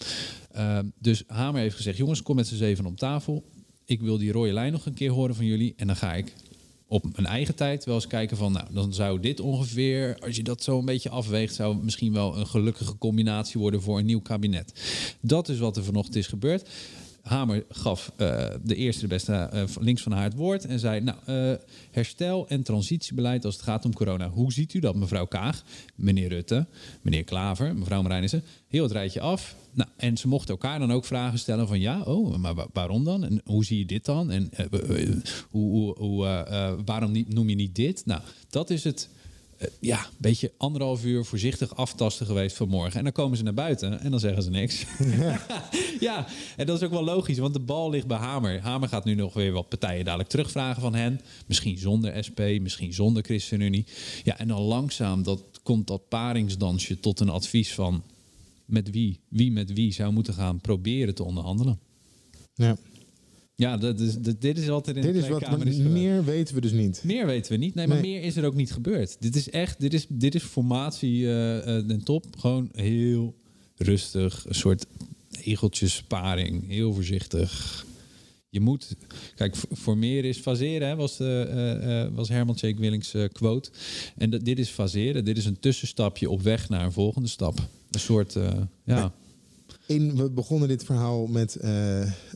[0.52, 3.44] Ehm, dus Hamer heeft gezegd, jongens, kom met z'n zeven om tafel.
[3.84, 5.74] Ik wil die rode lijn nog een keer horen van jullie.
[5.76, 6.32] En dan ga ik
[6.88, 8.52] op mijn eigen tijd wel eens kijken van...
[8.52, 11.54] nou, dan zou dit ongeveer, als je dat zo een beetje afweegt...
[11.54, 14.72] zou het misschien wel een gelukkige combinatie worden voor een nieuw kabinet.
[15.20, 16.68] Dat is wat er vanochtend is gebeurd.
[17.22, 20.64] Hamer gaf eh, de eerste, de beste, eh, links van haar het woord...
[20.66, 21.52] en zei, nou, eh,
[21.90, 24.28] herstel- en transitiebeleid als het gaat om corona.
[24.28, 25.62] Hoe ziet u dat, mevrouw Kaag,
[25.94, 26.66] meneer Rutte,
[27.02, 28.42] meneer Klaver, mevrouw Marijnissen?
[28.68, 29.54] Heel het rijtje af.
[29.72, 31.80] Nou, en ze mochten elkaar dan ook vragen stellen van...
[31.80, 33.24] ja, oh, maar wa- waarom dan?
[33.24, 34.30] En hoe zie je dit dan?
[34.30, 36.24] En hoe, hoe, hoe,
[36.84, 38.02] waarom niet, noem je niet dit?
[38.06, 39.08] Nou, dat is het...
[39.80, 42.98] ja, een beetje anderhalf uur voorzichtig aftasten geweest vanmorgen.
[42.98, 44.84] En dan komen ze naar buiten en dan zeggen ze niks.
[45.20, 45.40] ja,
[46.56, 48.60] en dat is ook wel logisch, want de bal ligt bij Hamer.
[48.60, 51.20] Hamer gaat nu nog weer wat partijen dadelijk terugvragen van hen.
[51.46, 53.86] Misschien zonder SP, misschien zonder ChristenUnie.
[54.24, 58.02] Ja, en dan langzaam dat, komt dat paringsdansje tot een advies van...
[58.64, 61.78] met wie, wie met wie zou moeten gaan proberen te onderhandelen.
[62.54, 62.76] Ja.
[63.54, 66.54] Ja, dat is, dat, dit is altijd in Dit de is wat, is meer weten
[66.54, 67.00] we dus niet.
[67.04, 67.74] Meer weten we niet.
[67.74, 69.16] Nee, maar meer is er ook niet gebeurd.
[69.20, 71.22] Dit is echt, dit is, dit is formatie
[71.86, 72.24] den top.
[72.38, 73.34] Gewoon heel
[73.76, 74.44] rustig.
[74.48, 74.86] Een soort
[75.42, 76.68] egeltjesparing.
[76.68, 77.84] Heel voorzichtig.
[78.48, 78.96] Je moet,
[79.34, 79.56] kijk,
[79.96, 81.40] meer is faseren, hè, was, de,
[81.80, 83.70] eh, was Herman Tjeek Willings eh, quote.
[84.16, 85.24] En dit is faseren.
[85.24, 87.58] Dit is een tussenstapje op weg naar een volgende stap.
[87.90, 88.36] Een soort,
[88.84, 89.12] ja.
[89.86, 91.52] In, we begonnen dit verhaal met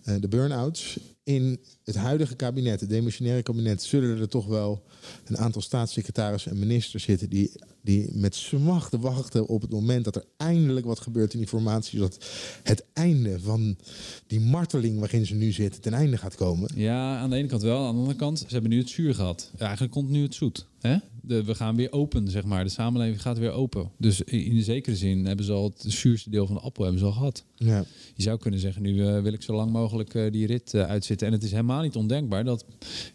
[0.05, 0.99] de burn-outs.
[1.25, 4.83] In het huidige kabinet, het demissionaire kabinet, zullen er toch wel
[5.25, 7.53] een aantal staatssecretarissen en ministers zitten die,
[7.83, 11.99] die met smachten wachten op het moment dat er eindelijk wat gebeurt in die formatie,
[11.99, 12.25] zodat
[12.63, 13.77] het einde van
[14.27, 16.71] die marteling waarin ze nu zitten ten einde gaat komen.
[16.75, 17.87] Ja, aan de ene kant wel.
[17.87, 19.51] Aan de andere kant, ze hebben nu het zuur gehad.
[19.59, 20.67] Eigenlijk komt nu het zoet.
[20.81, 20.97] Hè?
[21.25, 22.65] De, we gaan weer open, zeg maar.
[22.65, 23.91] De samenleving gaat weer open.
[23.99, 27.01] Dus in de zekere zin hebben ze al het zuurste deel van de appel hebben
[27.01, 27.45] ze al gehad.
[27.55, 27.85] Ja.
[28.15, 30.83] Je zou kunnen zeggen, nu eh, wil ik zo lang mogelijk eh, die rit eh,
[30.83, 31.27] uitzitten.
[31.27, 32.65] En het is helemaal niet ondenkbaar dat...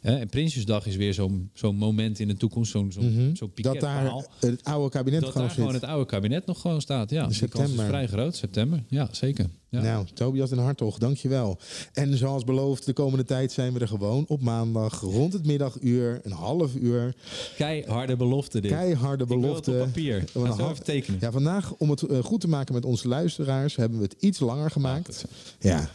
[0.02, 2.72] En Prinsjesdag is weer zo'n zo'n moment in de toekomst.
[2.72, 6.46] Zo'n zo'n zo'n Dat daar het oude kabinet Dat gewoon daar gewoon het oude kabinet
[6.46, 7.10] nog gewoon staat.
[7.10, 7.86] Ja, die kans is september.
[7.86, 8.36] vrij groot.
[8.36, 9.50] September, ja, zeker.
[9.70, 9.82] Ja.
[9.82, 11.58] Nou, Tobias en Hartog, dankjewel.
[11.94, 16.20] En zoals beloofd, de komende tijd zijn we er gewoon op maandag rond het middaguur,
[16.24, 17.16] een half uur.
[17.56, 18.72] Keiharde belofte dit.
[18.72, 19.72] Keiharde Ik belofte.
[19.72, 20.24] op papier.
[20.34, 21.20] Ga zo even tekenen.
[21.22, 24.40] Ja, vandaag, om het eh, goed te maken met onze luisteraars, hebben we het iets
[24.40, 25.26] langer gemaakt.
[25.60, 25.90] Ja,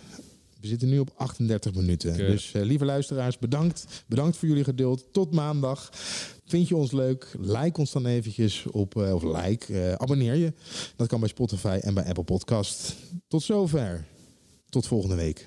[0.63, 2.17] we zitten nu op 38 minuten.
[2.17, 4.05] Dus eh, lieve luisteraars, bedankt.
[4.07, 5.05] Bedankt voor jullie geduld.
[5.13, 5.91] Tot maandag.
[6.45, 7.35] Vind je ons leuk?
[7.39, 10.53] Like ons dan eventjes op, eh, of like, eh, abonneer je.
[10.97, 12.95] Dat kan bij Spotify en bij Apple Podcast.
[13.29, 14.05] Tot zover.
[14.69, 15.47] Tot volgende week.